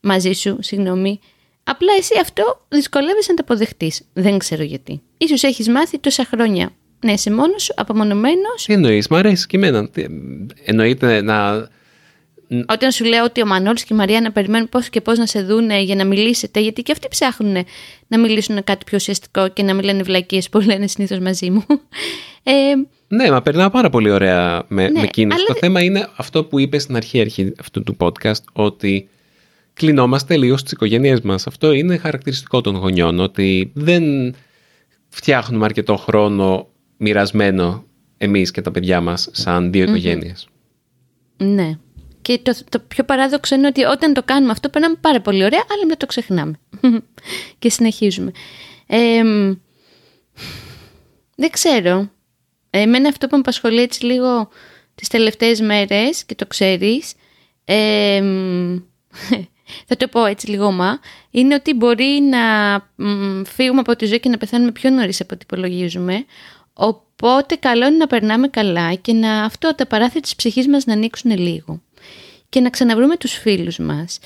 μαζί 0.00 0.32
σου, 0.32 0.56
συγγνώμη. 0.60 1.20
Απλά 1.64 1.92
εσύ 1.98 2.14
αυτό 2.20 2.60
δυσκολεύεσαι 2.68 3.30
να 3.32 3.36
το 3.36 3.42
αποδεχτείς. 3.46 4.02
Δεν 4.12 4.38
ξέρω 4.38 4.62
γιατί. 4.62 5.02
Ίσως 5.18 5.42
έχεις 5.42 5.68
μάθει 5.68 5.98
τόσα 5.98 6.24
χρόνια 6.24 6.72
να 7.00 7.12
είσαι 7.12 7.30
μόνος 7.30 7.62
σου, 7.62 7.72
απομονωμένος. 7.76 8.64
Τι 8.66 8.72
εννοείς, 8.72 9.08
μου 9.08 9.16
αρέσει 9.16 9.46
και 9.46 9.56
εμένα. 9.56 9.90
Εννοείται 10.64 11.22
να. 11.22 11.68
Όταν 12.68 12.90
σου 12.90 13.04
λέω 13.04 13.24
ότι 13.24 13.42
ο 13.42 13.46
Μανώλης 13.46 13.84
και 13.84 13.94
η 13.94 13.96
Μαρία 13.96 14.20
να 14.20 14.32
περιμένουν 14.32 14.68
πώς 14.68 14.88
και 14.88 15.00
πώς 15.00 15.18
να 15.18 15.26
σε 15.26 15.42
δουν 15.42 15.70
για 15.70 15.94
να 15.94 16.04
μιλήσετε, 16.04 16.60
γιατί 16.60 16.82
και 16.82 16.92
αυτοί 16.92 17.08
ψάχνουν 17.08 17.64
να 18.06 18.18
μιλήσουν 18.18 18.64
κάτι 18.64 18.84
πιο 18.84 18.96
ουσιαστικό 18.96 19.48
και 19.48 19.62
να 19.62 19.74
μιλάνε 19.74 20.02
βλακίες 20.02 20.48
που 20.48 20.60
λένε 20.60 20.86
συνήθως 20.86 21.18
μαζί 21.18 21.50
μου. 21.50 21.64
Ε, 22.46 22.52
ναι, 23.08 23.30
μα 23.30 23.42
περνάω 23.42 23.70
πάρα 23.70 23.90
πολύ 23.90 24.10
ωραία 24.10 24.64
με, 24.68 24.88
ναι, 24.88 25.00
με 25.00 25.34
Το 25.46 25.54
θέμα 25.54 25.82
είναι 25.82 26.08
αυτό 26.16 26.44
που 26.44 26.58
είπες 26.58 26.82
στην 26.82 26.96
αρχή, 26.96 27.20
αρχή 27.20 27.52
αυτού 27.60 27.82
του 27.82 27.96
podcast, 28.00 28.42
ότι 28.52 29.08
κλεινόμαστε 29.74 30.36
λίγο 30.36 30.56
στις 30.56 30.72
οικογένειές 30.72 31.20
μας. 31.20 31.46
Αυτό 31.46 31.72
είναι 31.72 31.96
χαρακτηριστικό 31.96 32.60
των 32.60 32.76
γονιών, 32.76 33.20
ότι 33.20 33.72
δεν 33.74 34.34
φτιάχνουμε 35.08 35.64
αρκετό 35.64 35.96
χρόνο 35.96 36.68
μοιρασμένο 36.96 37.84
εμείς 38.16 38.50
και 38.50 38.60
τα 38.60 38.70
παιδιά 38.70 39.00
μας 39.00 39.28
σαν 39.32 39.72
δύο 39.72 39.82
οικογένειες. 39.82 40.48
Ναι. 41.36 41.78
Και 42.22 42.38
το, 42.42 42.58
το 42.68 42.78
πιο 42.88 43.04
παράδοξο 43.04 43.54
είναι 43.54 43.66
ότι 43.66 43.84
όταν 43.84 44.12
το 44.12 44.22
κάνουμε 44.22 44.52
αυτό 44.52 44.68
περνάμε 44.68 44.96
πάρα 45.00 45.20
πολύ 45.20 45.44
ωραία, 45.44 45.64
αλλά 45.72 45.86
μετά 45.86 45.96
το 45.96 46.06
ξεχνάμε. 46.06 46.58
και 47.58 47.70
συνεχίζουμε. 47.70 48.30
δεν 51.36 51.50
ξέρω. 51.50 52.10
Εμένα 52.70 53.08
αυτό 53.08 53.26
που 53.26 53.34
με 53.34 53.40
απασχολεί 53.40 53.80
έτσι 53.80 54.04
λίγο 54.04 54.48
τις 54.94 55.08
τελευταίες 55.08 55.60
μέρες 55.60 56.24
και 56.24 56.34
το 56.34 56.46
ξέρεις 56.46 57.12
θα 59.86 59.96
το 59.96 60.08
πω 60.08 60.24
έτσι 60.24 60.50
λίγο 60.50 60.70
μα, 60.70 61.00
είναι 61.30 61.54
ότι 61.54 61.74
μπορεί 61.74 62.20
να 62.20 62.40
φύγουμε 63.44 63.80
από 63.80 63.96
τη 63.96 64.06
ζωή 64.06 64.20
και 64.20 64.28
να 64.28 64.36
πεθάνουμε 64.36 64.72
πιο 64.72 64.90
νωρίς 64.90 65.20
από 65.20 65.34
ό,τι 65.34 65.44
υπολογίζουμε. 65.50 66.24
Οπότε 66.72 67.54
καλό 67.54 67.86
είναι 67.86 67.96
να 67.96 68.06
περνάμε 68.06 68.48
καλά 68.48 68.94
και 68.94 69.12
να 69.12 69.44
αυτό 69.44 69.74
τα 69.74 69.86
παράθυρα 69.86 70.20
της 70.20 70.34
ψυχής 70.36 70.68
μας 70.68 70.84
να 70.84 70.92
ανοίξουν 70.92 71.38
λίγο. 71.38 71.82
Και 72.48 72.60
να 72.60 72.70
ξαναβρούμε 72.70 73.16
τους 73.16 73.32
φίλους 73.32 73.78
μας. 73.78 74.18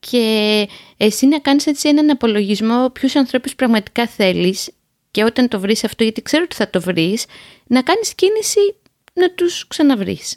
Και 0.00 0.68
εσύ 0.96 1.26
να 1.26 1.38
κάνεις 1.38 1.66
έτσι 1.66 1.88
έναν 1.88 2.10
απολογισμό 2.10 2.90
ποιους 2.90 3.16
ανθρώπους 3.16 3.54
πραγματικά 3.54 4.06
θέλεις 4.06 4.70
και 5.10 5.24
όταν 5.24 5.48
το 5.48 5.60
βρεις 5.60 5.84
αυτό, 5.84 6.02
γιατί 6.02 6.22
ξέρω 6.22 6.42
ότι 6.44 6.54
θα 6.54 6.70
το 6.70 6.80
βρεις, 6.80 7.24
να 7.66 7.82
κάνεις 7.82 8.14
κίνηση 8.14 8.74
να 9.12 9.30
τους 9.30 9.66
ξαναβρεις. 9.66 10.36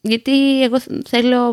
Γιατί 0.00 0.62
εγώ 0.62 0.80
θέλω 1.08 1.52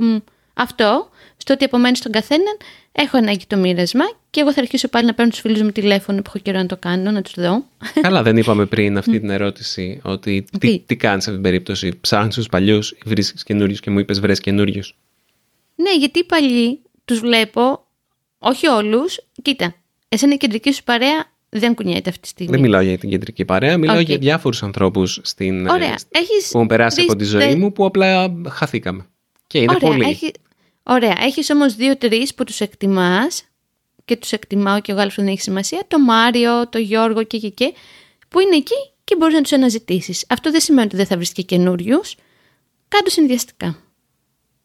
αυτό 0.59 1.09
στο 1.37 1.53
ότι 1.53 1.63
απομένεις 1.65 1.97
στον 1.97 2.11
καθέναν, 2.11 2.57
έχω 2.91 3.17
ανάγκη 3.17 3.45
το 3.47 3.57
μοίρασμα 3.57 4.03
και 4.29 4.39
εγώ 4.39 4.53
θα 4.53 4.61
αρχίσω 4.61 4.87
πάλι 4.87 5.05
να 5.05 5.13
παίρνω 5.13 5.31
τους 5.31 5.39
φίλους 5.39 5.61
μου 5.61 5.71
τηλέφωνο 5.71 6.21
που 6.21 6.23
έχω 6.27 6.39
καιρό 6.39 6.57
να 6.57 6.65
το 6.65 6.77
κάνω, 6.77 7.11
να 7.11 7.21
τους 7.21 7.33
δω. 7.35 7.63
Καλά, 8.01 8.23
δεν 8.23 8.37
είπαμε 8.37 8.65
πριν 8.73 8.97
αυτή 8.97 9.19
την 9.19 9.29
ερώτηση, 9.29 9.99
ότι 10.03 10.45
τι, 10.59 10.79
τι; 10.79 10.95
κάνεις 10.95 11.23
σε 11.23 11.29
αυτήν 11.29 11.43
την 11.43 11.51
περίπτωση. 11.51 11.99
Ψάχνεις 12.01 12.35
τους 12.35 12.47
παλιούς, 12.47 12.97
βρίσκεις 13.05 13.43
καινούριους 13.43 13.79
και 13.79 13.89
μου 13.89 13.99
είπες 13.99 14.19
βρες 14.19 14.39
καινούριους. 14.39 14.97
Ναι, 15.75 15.95
γιατί 15.95 16.19
οι 16.19 16.23
παλιοί 16.23 16.81
τους 17.05 17.19
βλέπω, 17.19 17.85
όχι 18.39 18.67
όλους. 18.67 19.19
Κοίτα, 19.41 19.75
εσένα 20.09 20.33
η 20.33 20.37
κεντρική 20.37 20.71
σου 20.71 20.83
παρέα 20.83 21.31
δεν 21.49 21.75
κουνιέται 21.75 22.09
αυτή 22.09 22.21
τη 22.21 22.27
στιγμή. 22.27 22.51
Δεν 22.51 22.61
μιλάω 22.61 22.81
για 22.81 22.97
την 22.97 23.09
κεντρική 23.09 23.45
παρέα, 23.45 23.77
μιλάω 23.77 23.99
για 23.99 24.17
διάφορους 24.17 24.63
ανθρώπους 24.63 25.19
στην... 25.23 25.67
Ε, 25.67 25.71
Ωραία. 25.71 25.95
Έχεις 26.09 26.49
που 26.51 26.57
έχουν 26.57 26.67
περάσει 26.67 27.01
από 27.01 27.15
τη 27.15 27.23
ζωή 27.23 27.55
μου 27.55 27.71
που 27.71 27.85
απλά 27.85 28.33
χαθήκαμε. 28.47 29.05
Και 29.47 29.57
είναι 29.57 29.75
Ωραία. 29.75 29.89
πολύ. 29.89 30.09
Έχει... 30.09 30.31
Ωραία. 30.83 31.15
Έχεις 31.19 31.49
όμως 31.49 31.75
δύο-τρει 31.75 32.27
που 32.35 32.43
τους 32.43 32.59
εκτιμάς 32.59 33.43
και 34.05 34.15
τους 34.15 34.31
εκτιμάω 34.31 34.81
και 34.81 34.91
εγώ, 34.91 35.01
αλλά 35.01 35.11
δεν 35.15 35.27
έχει 35.27 35.41
σημασία. 35.41 35.83
Το 35.87 35.99
Μάριο, 35.99 36.69
το 36.69 36.77
Γιώργο 36.77 37.23
και 37.23 37.37
και 37.37 37.49
και, 37.49 37.73
που 38.27 38.39
είναι 38.39 38.55
εκεί 38.55 38.75
και 39.03 39.15
μπορείς 39.15 39.35
να 39.35 39.41
τους 39.41 39.51
αναζητήσεις. 39.51 40.25
Αυτό 40.29 40.51
δεν 40.51 40.61
σημαίνει 40.61 40.87
ότι 40.87 40.95
δεν 40.95 41.05
θα 41.05 41.15
βρεις 41.15 41.31
και 41.31 41.41
καινούριους. 41.41 42.15
Κάντο 42.87 43.09
συνδυαστικά. 43.09 43.83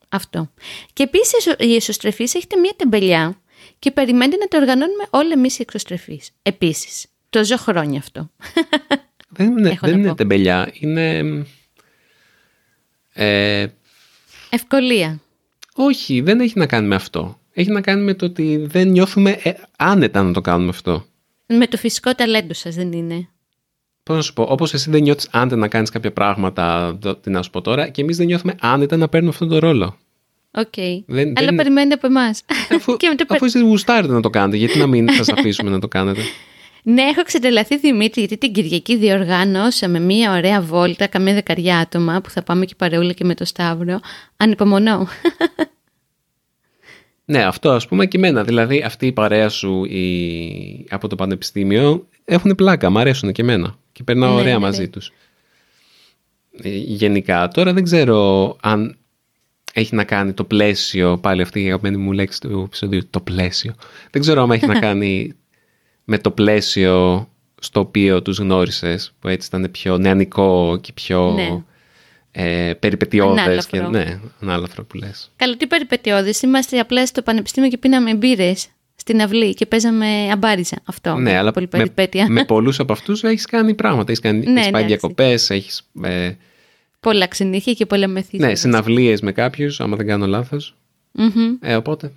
Αυτό. 0.09 0.51
Και 0.93 1.03
επίσης 1.03 1.55
η 1.59 1.75
εσωστρεφή 1.75 2.23
έχετε 2.23 2.57
μία 2.57 2.73
τεμπελιά 2.77 3.41
και 3.79 3.91
περιμένετε 3.91 4.37
να 4.37 4.49
το 4.49 4.57
οργανώνουμε 4.57 5.05
όλοι 5.11 5.33
εμείς 5.33 5.59
οι 5.59 5.63
εξωστρεφείς. 5.63 6.31
Επίσης. 6.43 7.07
Το 7.31 7.45
ζω 7.45 7.57
χρόνια 7.57 7.99
αυτό. 7.99 8.31
Δεν 9.37 9.59
είναι, 9.59 9.79
δεν 9.81 9.99
είναι 9.99 10.15
τεμπελιά. 10.15 10.71
Είναι. 10.73 11.23
Ε... 13.13 13.67
Ευκολία. 14.51 15.21
Όχι, 15.77 16.21
δεν 16.21 16.41
έχει 16.41 16.59
να 16.59 16.67
κάνει 16.67 16.87
με 16.87 16.95
αυτό. 16.95 17.39
Έχει 17.53 17.71
να 17.71 17.81
κάνει 17.81 18.03
με 18.03 18.15
το 18.15 18.25
ότι 18.25 18.57
δεν 18.57 18.89
νιώθουμε 18.89 19.39
ε, 19.43 19.53
άνετα 19.77 20.23
να 20.23 20.33
το 20.33 20.41
κάνουμε 20.41 20.69
αυτό. 20.69 21.05
Με 21.47 21.67
το 21.67 21.77
φυσικό 21.77 22.15
ταλέντο 22.15 22.55
σας 22.55 22.75
δεν 22.75 22.93
είναι. 22.93 23.29
Πώς 24.03 24.17
να 24.17 24.23
σου 24.23 24.33
πω, 24.33 24.43
όπως 24.43 24.75
εσύ 24.75 24.91
δεν 24.91 25.03
νιώθεις 25.03 25.29
άνετα 25.33 25.57
να 25.57 25.69
κάνεις 25.69 25.91
κάποια 25.91 26.13
πράγματα, 26.13 26.99
τι 27.21 27.31
να 27.31 27.43
σου 27.43 27.51
πω 27.51 27.61
τώρα, 27.61 27.89
και 27.89 28.03
εμείς 28.03 28.17
δεν 28.17 28.27
νιώθουμε 28.27 28.55
άνετα 28.61 28.97
να 28.97 29.09
παίρνουμε 29.09 29.33
αυτόν 29.33 29.49
τον 29.49 29.59
ρόλο. 29.59 29.97
OK. 30.51 30.67
Okay. 30.77 31.03
Δεν, 31.07 31.33
Αλλά 31.37 31.47
δεν... 31.47 31.55
περιμένετε 31.55 31.95
από 31.95 32.07
εμάς. 32.07 32.43
Αφού, 32.75 32.97
αφού 33.29 33.45
εσείς 33.45 33.63
γουστάρετε 33.63 34.13
να 34.13 34.21
το 34.21 34.31
κάνετε, 34.31 34.57
γιατί 34.57 34.79
να 34.79 34.87
μην 34.87 35.11
σας 35.19 35.29
αφήσουμε 35.29 35.71
να 35.71 35.79
το 35.79 35.89
κάνετε; 35.89 36.21
Ναι, 36.87 37.03
έχω 37.03 37.23
ξετρελαθεί 37.23 37.79
Δημήτρη, 37.79 38.21
γιατί 38.21 38.39
την 38.39 38.53
Κυριακή 38.53 38.97
διοργάνωσαμε 38.97 39.99
μία 40.01 40.33
ωραία 40.33 40.61
βόλτα, 40.61 41.07
καμία 41.07 41.35
δεκαριά 41.35 41.79
άτομα, 41.79 42.21
που 42.21 42.31
θα 42.31 42.43
πάμε 42.43 42.65
και 42.65 42.75
παρεούλα 42.75 43.13
και 43.13 43.25
με 43.25 43.35
το 43.35 43.45
Σταύρο. 43.45 44.01
Ανυπομονώ. 44.37 45.07
Ναι, 47.27 47.45
αυτό 47.45 47.71
ας 47.71 47.89
πούμε 47.89 48.07
και 48.07 48.17
εμένα. 48.17 48.45
Δηλαδή 48.45 48.83
αυτή 48.83 49.07
η 49.07 49.13
παρέα 49.13 49.49
σου 49.49 49.85
η... 49.85 50.87
από 50.91 51.09
το 51.09 51.17
πανεπιστήμιο 51.17 52.09
έχουν 52.25 52.55
πλάκα, 52.55 52.91
μου 52.91 52.99
αρέσουν 52.99 53.33
και 53.33 53.43
εμένα. 53.43 53.79
Και 53.93 54.03
περνάω 54.03 54.35
ναι, 54.35 54.41
ωραία 54.41 54.53
ναι, 54.53 54.59
μαζί 54.59 54.81
ναι. 54.81 54.89
τους. 54.89 55.13
Ε, 56.63 56.69
γενικά, 56.69 57.49
τώρα 57.49 57.73
δεν 57.73 57.85
ξέρω 57.85 58.57
αν 58.63 58.97
έχει 59.73 59.95
να 59.95 60.05
κάνει 60.05 60.33
το 60.33 60.45
πλαίσιο, 60.45 61.19
πάλι 61.19 61.43
αυτή 61.43 61.63
η 61.63 61.67
αγαπημένη 61.67 61.97
μου 61.97 62.13
λέξη 62.13 62.41
του 62.41 62.63
επεισοδίου, 62.67 63.01
το 63.11 63.21
πλαίσιο. 63.21 63.75
Δεν 64.11 64.23
ξέρω 64.23 64.43
αν 64.43 64.51
έχει 64.51 64.67
να 64.67 64.79
κάνει 64.87 65.35
με 66.05 66.19
το 66.19 66.31
πλαίσιο 66.31 67.29
στο 67.61 67.81
οποίο 67.81 68.23
τους 68.23 68.39
γνώρισες, 68.39 69.15
που 69.21 69.29
έτσι 69.29 69.49
ήταν 69.49 69.71
πιο 69.71 69.99
νεανικό 69.99 70.79
και 70.81 70.93
πιο 70.93 71.33
ναι. 71.33 71.63
ε, 72.31 72.75
περιπετειώδες. 72.75 73.67
Και, 73.67 73.81
ναι, 73.81 74.21
ανάλαφρο 74.41 74.85
που 74.85 74.97
λες. 74.97 75.33
Καλό 75.37 75.57
τι 75.57 75.67
περιπετειώδες, 75.67 76.43
είμαστε 76.43 76.79
απλά 76.79 77.07
στο 77.07 77.23
πανεπιστήμιο 77.23 77.69
και 77.69 77.79
πίναμε 77.79 78.15
μπύρες. 78.15 78.67
στην 78.97 79.23
αυλή 79.23 79.55
και 79.55 79.67
παίζαμε 79.67 80.29
αμπάριζα. 80.33 80.77
Αυτό. 80.85 81.15
Ναι, 81.15 81.37
αλλά 81.37 81.53
πολύ 81.53 81.69
με, 81.73 81.79
περιπέτεια. 81.79 82.29
με 82.29 82.45
πολλούς 82.45 82.79
από 82.81 82.93
αυτούς 82.93 83.23
έχεις 83.25 83.47
κάνει 83.47 83.75
πράγματα. 83.75 84.11
Έχεις, 84.11 84.21
κάνει, 84.23 84.47
Ναι, 84.47 84.61
έχεις 84.61 84.71
πάει 84.71 84.83
ναι, 84.83 84.89
διακοπές, 84.89 85.51
έχεις... 85.51 85.91
Ε, 86.03 86.33
Πολλά 87.01 87.27
ξενύχια 87.27 87.73
και 87.73 87.87
πολλά 87.87 88.09
μεθύσια. 88.09 88.47
ναι, 88.47 88.55
συναυλίες 88.55 89.21
με 89.21 89.33
κάποιους, 89.33 89.81
άμα 89.81 89.97
δεν 89.97 90.07
κάνω 90.07 90.27
λάθος. 90.27 90.77
Μμμ. 91.13 91.57
Ε, 91.61 91.77
οπότε... 91.77 92.13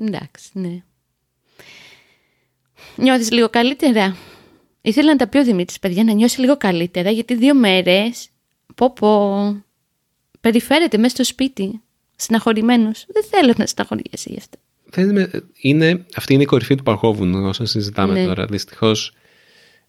Εντάξει, 0.00 0.48
ναι. 0.52 0.82
Νιώθεις 2.98 3.30
λίγο 3.30 3.48
καλύτερα. 3.48 4.16
Ήθελα 4.82 5.10
να 5.10 5.16
τα 5.16 5.28
πει 5.28 5.38
ο 5.38 5.44
Δημήτρης, 5.44 5.78
παιδιά, 5.78 6.04
να 6.04 6.12
νιώσει 6.12 6.40
λίγο 6.40 6.56
καλύτερα, 6.56 7.10
γιατί 7.10 7.34
δύο 7.34 7.54
μέρες, 7.54 8.28
πω 8.74 8.92
πω, 8.92 9.64
περιφέρεται 10.40 10.96
μέσα 10.98 11.14
στο 11.14 11.24
σπίτι, 11.24 11.80
συναχωρημένος. 12.16 13.06
Δεν 13.08 13.24
θέλω 13.30 13.54
να 13.56 13.66
συναχωριέσαι 13.66 14.28
γι' 14.30 14.38
αυτό. 14.38 14.58
Δεν 14.90 15.08
είμαι- 15.10 15.30
είναι, 15.60 16.04
αυτή 16.16 16.34
είναι 16.34 16.42
η 16.42 16.46
κορυφή 16.46 16.74
του 16.74 16.82
Παρχόβουνου 16.82 17.48
όσο 17.48 17.64
συζητάμε 17.64 18.12
Ναι. 18.12 18.24
τώρα. 18.26 18.44
Δυστυχώς 18.46 19.12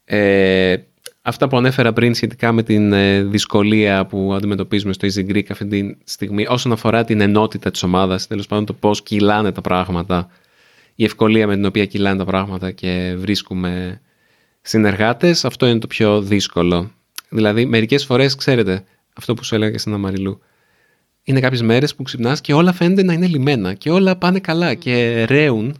ε, 0.06 0.76
αυτά 1.22 1.48
που 1.48 1.58
ανέφερα 1.58 1.94
πριν 1.94 2.14
σχετικά 2.14 2.52
με 2.52 2.64
την 2.64 2.94
ε, 2.94 3.24
δυσκολία 3.24 4.06
που 4.06 4.34
αντιμετωπίζουμε 4.34 4.94
στο 4.94 5.08
Easy 5.14 5.30
Greek 5.32 5.44
αυτή 5.50 5.66
τη 5.68 5.98
στιγμή 6.04 6.46
όσον 6.50 6.72
αφορά 6.72 7.04
την 7.04 7.22
ενότητα 7.22 7.72
της 7.72 7.84
ομάδας, 7.84 8.28
τέλος 8.28 8.48
πάντων 8.48 8.66
το 8.66 8.74
πώς 8.74 9.04
κυλάνε 9.04 9.52
τα 9.52 9.62
πράγματα, 9.62 10.30
η 11.00 11.04
ευκολία 11.04 11.48
με 11.48 11.56
την 11.56 11.66
οποία 11.66 11.86
κυλάνε 11.86 12.18
τα 12.18 12.26
πράγματα 12.26 12.72
και 12.72 13.16
βρίσκουμε 13.18 14.02
συνεργάτες, 14.62 15.46
αυτό 15.46 15.68
είναι 15.68 15.80
το 15.80 15.88
πιο 15.88 16.22
δύσκολο. 16.22 16.92
Δηλαδή 17.30 17.66
μερικές 17.66 18.06
φορές, 18.06 18.36
ξέρετε, 18.36 18.84
αυτό 19.14 19.34
που 19.34 19.44
σου 19.44 19.56
έλεγα 19.56 19.72
και 19.72 19.78
στην 19.78 19.94
Αμαριλού, 19.94 20.42
είναι 21.24 21.40
κάποιες 21.40 21.62
μέρες 21.62 21.96
που 21.96 22.04
ξυπνάς 22.04 22.42
και 22.42 22.54
όλα 22.54 22.74
φαίνεται 22.74 23.04
να 23.04 23.14
είναι 23.14 23.28
λιμένα 23.28 23.74
και 23.74 23.90
όλα 23.90 24.16
πάνε 24.16 24.40
καλά 24.40 24.74
και 24.74 25.24
ρέουν 25.24 25.76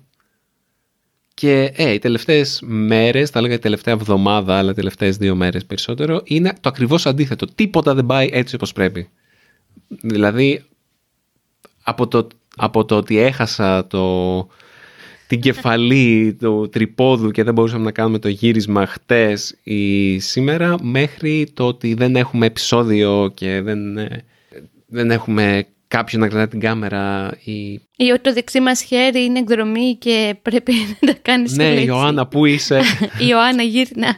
και 1.34 1.72
ε, 1.76 1.94
οι 1.94 2.00
τελευταίες 2.00 2.62
μέρες, 2.64 3.30
θα 3.30 3.40
έλεγα 3.40 3.54
η 3.54 3.60
τελευταία 3.60 3.94
εβδομάδα, 3.94 4.58
αλλά 4.58 4.72
οι 4.72 4.74
τελευταίες 4.74 5.18
δύο 5.18 5.36
μέρες 5.36 5.66
περισσότερο, 5.66 6.22
είναι 6.24 6.54
το 6.54 6.70
ακριβώς 6.70 7.06
αντίθετο. 7.06 7.46
Τίποτα 7.46 7.94
δεν 7.94 8.06
πάει 8.06 8.30
έτσι 8.32 8.56
όπως 8.56 8.74
πρέπει. 8.74 9.10
Δηλαδή, 9.88 10.64
από 11.84 12.08
το, 12.08 12.28
από 12.56 12.86
το 12.86 12.98
ότι 12.98 13.18
έχασα 13.18 13.88
το, 13.88 14.48
την 15.30 15.42
κεφαλή 15.42 16.38
του 16.40 16.70
τρυπόδου 16.72 17.32
και 17.32 17.44
δεν 17.44 17.54
μπορούσαμε 17.54 17.84
να 17.84 17.92
κάνουμε 17.92 18.20
το 18.20 18.28
γύρισμα 18.30 18.86
χτες 18.86 19.56
ή 19.64 20.20
σήμερα, 20.20 20.76
μέχρι 20.82 21.50
το 21.54 21.68
ότι 21.68 21.94
δεν 21.94 22.16
έχουμε 22.16 22.46
επεισόδιο 22.46 23.32
και 23.34 23.62
δεν, 23.62 23.98
ε, 23.98 24.24
δεν 24.88 25.12
έχουμε 25.12 25.68
κάποιον 25.88 26.22
να 26.22 26.28
κρατάει 26.28 26.48
την 26.48 26.60
κάμερα 26.60 27.32
ή 27.44 27.72
Ή 27.96 28.10
ότι 28.12 28.22
το 28.22 28.34
δεξί 28.34 28.60
μας 28.60 28.82
χέρι 28.82 29.24
είναι 29.24 29.40
εκδρομή 29.40 29.96
και 29.96 30.36
πρέπει 30.42 30.74
να 31.02 31.14
τα 31.14 31.20
κάνεις 31.22 31.56
Ναι, 31.56 31.70
έτσι. 31.72 31.86
Ιωάννα, 31.86 32.28
πού 32.28 32.46
είσαι; 32.46 32.82
Η 33.20 33.28
Ιωάννα 33.30 33.64
γύρνα. 33.64 34.18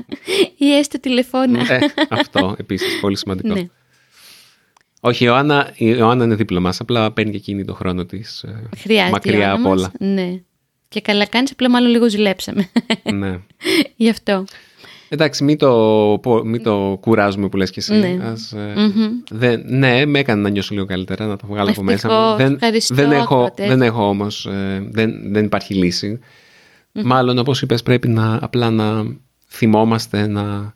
Ή 0.58 0.74
έστω 0.76 1.00
τηλεφώνα. 1.00 1.74
ε, 1.74 1.80
αυτό 2.10 2.56
επίσης, 2.60 3.00
πολύ 3.00 3.17
σημαντικό. 3.17 3.54
Ναι. 3.54 3.65
Όχι, 5.02 5.24
η 5.24 5.28
Ιωάννα, 5.30 5.71
η 5.76 5.86
Ιωάννα 5.97 6.24
είναι 6.24 6.36
δίπλα 6.36 6.60
μας, 6.60 6.80
απλά 6.80 7.12
παίρνει 7.12 7.32
και 7.32 7.38
εκείνη 7.38 7.65
το 7.65 7.74
χρόνο 7.74 8.06
της 8.06 8.43
ε, 8.43 8.69
Χρειάζεται 8.78 9.08
η 9.08 9.12
μακριά 9.12 9.38
Ιωάννα 9.38 9.54
από 9.54 9.69
μας. 9.69 9.80
όλα. 9.80 9.91
Ναι. 10.13 10.41
Και 10.91 11.01
καλά 11.01 11.25
κάνεις, 11.27 11.51
απλά 11.51 11.69
μάλλον 11.69 11.89
λίγο 11.91 12.10
ζηλέψαμε. 12.10 12.69
ναι. 13.13 13.39
Γι' 13.95 14.10
αυτό. 14.10 14.45
Εντάξει, 15.10 15.43
μην 15.43 15.58
το, 15.58 15.69
πω- 16.21 16.43
μην 16.45 16.63
το 16.63 16.97
κουράζουμε 17.01 17.49
που 17.49 17.58
λες 17.58 17.71
και 17.71 17.80
εσύ. 17.80 17.93
Ναι. 17.93 18.17
Ας, 18.23 18.51
ε, 18.51 18.73
Μμμ. 18.75 19.10
δεν, 19.30 19.63
ναι, 19.65 20.06
με 20.06 20.19
έκανε 20.19 20.41
να 20.41 20.49
νιώσω 20.49 20.73
λίγο 20.73 20.86
καλύτερα, 20.86 21.25
να 21.25 21.36
το 21.38 21.45
βγάλω 21.47 21.69
από 21.69 21.84
μέσα 21.84 22.08
μου. 22.08 22.13
Ευτυχώς, 22.13 22.38
Δεν, 22.38 22.54
ευχαριστώ, 22.54 22.95
δεν, 22.95 23.12
έχω, 23.12 23.21
ακροατές. 23.36 23.67
δεν 23.67 23.82
έχω 23.82 24.08
όμως, 24.08 24.45
ε, 24.45 24.88
δεν, 24.91 25.32
δεν 25.32 25.45
υπάρχει 25.45 25.73
λύση. 25.73 26.19
Μάλλον, 26.91 27.38
όπως 27.38 27.62
είπες, 27.62 27.84
πρέπει 27.84 28.08
να, 28.08 28.39
απλά 28.41 28.69
να 28.69 29.04
θυμόμαστε, 29.47 30.27
να 30.27 30.75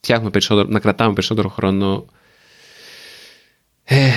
φτιάχνουμε 0.00 0.30
περισσότερο, 0.30 0.68
να 0.70 0.78
κρατάμε 0.80 1.12
περισσότερο 1.12 1.48
χρόνο 1.48 2.04
Ε, 3.84 4.08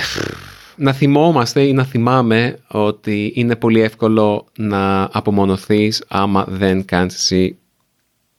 να 0.80 0.92
θυμόμαστε 0.92 1.62
ή 1.62 1.72
να 1.72 1.84
θυμάμαι 1.84 2.58
ότι 2.68 3.32
είναι 3.34 3.56
πολύ 3.56 3.80
εύκολο 3.80 4.46
να 4.56 5.02
απομονωθείς 5.12 6.04
άμα 6.08 6.44
δεν 6.48 6.84
κάνεις 6.84 7.14
εσύ 7.14 7.58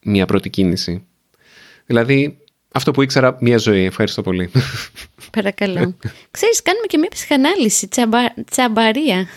μια 0.04 0.25
πρώτη 0.25 0.49
κίνηση. 0.49 1.06
Δηλαδή, 1.86 2.38
αυτό 2.71 2.91
που 2.91 3.01
ήξερα 3.01 3.38
μια 3.39 3.58
ζωή. 3.58 3.86
Ευχαριστώ 3.86 4.21
πολύ. 4.21 4.51
Παρακαλώ. 5.32 5.95
Ξέρεις, 6.32 6.62
κάνουμε 6.62 6.86
και 6.88 6.97
μια 6.97 7.10
ψυχανάλυση. 7.10 7.88
Τσαμπα... 7.88 8.19
Τσαμπαρία. 8.51 9.27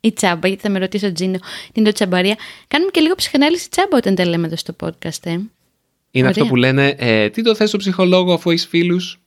Η 0.00 0.12
τσάμπα, 0.12 0.48
γιατί 0.48 0.62
θα 0.62 0.70
με 0.70 0.78
ρωτήσει 0.78 1.06
ο 1.06 1.12
Τζίνο. 1.12 1.38
Είναι 1.72 1.86
το 1.86 1.92
τσαμπαρία. 1.92 2.36
Κάνουμε 2.68 2.90
και 2.90 3.00
λίγο 3.00 3.14
ψυχανάλυση 3.14 3.70
τσάμπα 3.70 3.96
όταν 3.96 4.14
τα 4.14 4.26
λέμε 4.26 4.46
εδώ 4.46 4.56
στο 4.56 4.76
podcast. 4.80 5.22
Ε. 5.22 5.30
Είναι 5.30 5.48
Ωραία. 6.12 6.30
αυτό 6.30 6.46
που 6.46 6.56
λένε, 6.56 6.94
ε, 6.98 7.30
τι 7.30 7.42
το 7.42 7.54
θες 7.54 7.68
στο 7.68 7.78
ψυχολόγο 7.78 8.32
αφού 8.32 8.50
έχεις 8.50 8.66
φίλους; 8.66 9.20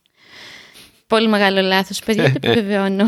Πολύ 1.08 1.28
μεγάλο 1.28 1.60
λάθος, 1.60 1.98
παιδιά, 2.04 2.24
το 2.32 2.38
επιβεβαιώνω. 2.50 3.04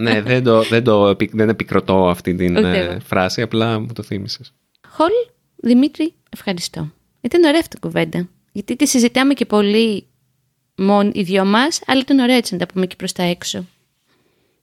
ναι, 0.00 0.20
δεν, 0.22 0.42
το, 0.44 0.62
δεν, 0.62 0.84
το, 0.84 1.08
επι- 1.08 1.34
δεν 1.34 1.48
επικροτώ 1.48 2.08
αυτή 2.08 2.34
την 2.34 2.56
Ούτε 2.56 2.70
ε, 2.70 2.84
εγώ. 2.84 3.00
φράση, 3.04 3.42
απλά 3.42 3.78
μου 3.80 3.86
το 3.94 4.02
θύμισες. 4.02 4.52
Χολ, 4.88 5.10
Δημήτρη, 5.56 6.12
ευχαριστώ. 6.30 6.90
Ήταν 7.20 7.44
ωραία 7.44 7.60
αυτή 7.60 7.76
η 7.76 7.80
κουβέντα. 7.80 8.28
Γιατί 8.52 8.76
τη 8.76 8.86
συζητάμε 8.86 9.34
και 9.34 9.46
πολύ 9.46 10.06
μόνο 10.76 11.10
οι 11.14 11.22
δυο 11.22 11.44
μας, 11.44 11.80
αλλά 11.86 12.00
ήταν 12.00 12.18
ωραία 12.18 12.36
έτσι 12.36 12.52
να 12.52 12.58
τα 12.58 12.66
πούμε 12.66 12.86
και 12.86 12.96
προς 12.96 13.12
τα 13.12 13.22
έξω. 13.22 13.66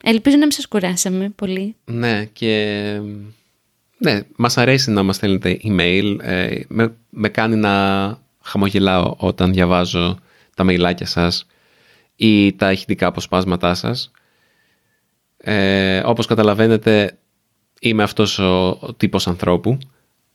Ελπίζω 0.04 0.36
να 0.36 0.42
μην 0.42 0.52
σας 0.52 0.68
κουράσαμε 0.68 1.30
πολύ. 1.36 1.76
Ναι, 1.86 2.26
και 2.26 2.86
ναι, 3.98 4.20
μας 4.36 4.58
αρέσει 4.58 4.92
να 4.92 5.04
μας 5.04 5.16
στέλνετε 5.16 5.60
email. 5.64 6.18
Ε, 6.22 6.60
με, 6.68 6.94
με 7.10 7.30
κάνει 7.30 7.56
να 7.56 7.74
χαμογελάω 8.42 9.16
όταν 9.18 9.54
διαβάζω 9.54 10.20
τα 10.56 10.64
μεϊλάκια 10.64 11.06
σας 11.06 11.46
ή 12.20 12.54
τα 12.54 12.72
ηχητικά 12.72 13.08
αποσπάσματά 13.08 13.74
σας. 13.74 14.12
Ε, 15.38 16.02
όπως 16.06 16.26
καταλαβαίνετε, 16.26 17.18
είμαι 17.80 18.04
αυτός 18.04 18.40
ο, 18.40 18.70
ο 18.70 18.94
τύπος 18.98 19.28
ανθρώπου. 19.28 19.78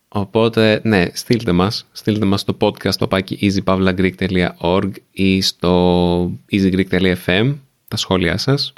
Οπότε, 0.07 0.81
ναι, 0.83 1.05
στείλτε 1.13 1.51
μας. 1.51 1.87
Στείλτε 1.91 2.25
μας 2.25 2.41
στο 2.41 2.57
podcast 2.61 2.91
στο 2.91 3.07
πάκι 3.07 3.37
easypavlagreek.org 3.41 4.91
ή 5.11 5.41
στο 5.41 6.31
easygreek.fm 6.51 7.55
τα 7.87 7.97
σχόλιά 7.97 8.37
σας. 8.37 8.73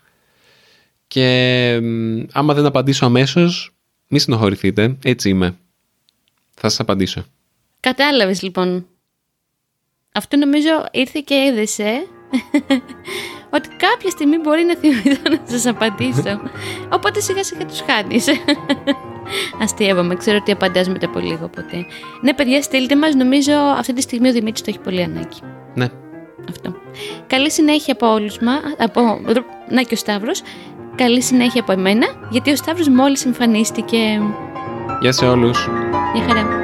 Και 1.08 1.80
μ, 1.82 2.24
άμα 2.32 2.54
δεν 2.54 2.66
απαντήσω 2.66 3.06
αμέσως, 3.06 3.76
μη 4.08 4.20
συνοχωρηθείτε. 4.20 4.98
Έτσι 5.04 5.30
είμαι. 5.30 5.58
Θα 6.54 6.70
σας 6.70 6.80
απαντήσω. 6.80 7.26
Κατάλαβες 7.80 8.42
λοιπόν. 8.42 8.88
Αυτό 10.12 10.38
νομίζω 10.38 10.70
ήρθε 10.92 11.22
και 11.26 11.36
έδεσε 11.36 12.08
ότι 13.56 13.70
κάποια 13.78 14.10
στιγμή 14.10 14.38
μπορεί 14.38 14.64
να 14.64 14.76
θυμηθώ 14.76 15.30
να 15.30 15.40
σας 15.44 15.66
απαντήσω. 15.66 16.42
Οπότε 16.90 17.20
σιγά 17.20 17.44
σιγά 17.44 17.66
τους 17.66 17.82
χάνεις. 17.82 18.28
Αστείευαμε, 19.64 20.16
ξέρω 20.16 20.38
ότι 20.42 20.52
απαντάς 20.52 20.88
μετά 20.88 21.06
από 21.06 21.20
λίγο 21.20 21.48
ποτέ. 21.48 21.86
Ναι 22.22 22.34
παιδιά 22.34 22.62
στείλτε 22.62 22.96
μας, 22.96 23.16
νομίζω 23.16 23.54
αυτή 23.78 23.94
τη 23.94 24.02
στιγμή 24.02 24.30
ο 24.30 24.32
Δημήτρης 24.32 24.62
το 24.62 24.70
έχει 24.70 24.80
πολύ 24.80 25.04
ανάγκη. 25.04 25.40
Ναι. 25.74 25.88
Αυτό. 26.50 26.76
Καλή 27.28 27.52
συνέχεια 27.52 27.94
από 27.94 28.14
όλους 28.14 28.40
μας, 28.40 28.60
από... 28.78 29.02
να 29.70 29.82
και 29.82 29.94
ο 29.94 29.98
Σταύρος. 29.98 30.42
Καλή 30.96 31.22
συνέχεια 31.22 31.62
από 31.62 31.72
εμένα, 31.72 32.08
γιατί 32.30 32.52
ο 32.52 32.56
Σταύρος 32.56 32.90
μόλις 32.90 33.26
εμφανίστηκε. 33.26 34.22
Γεια 35.02 35.12
σε 35.12 35.26
όλους. 35.26 35.70
Γεια 36.14 36.24
χαρά. 36.28 36.57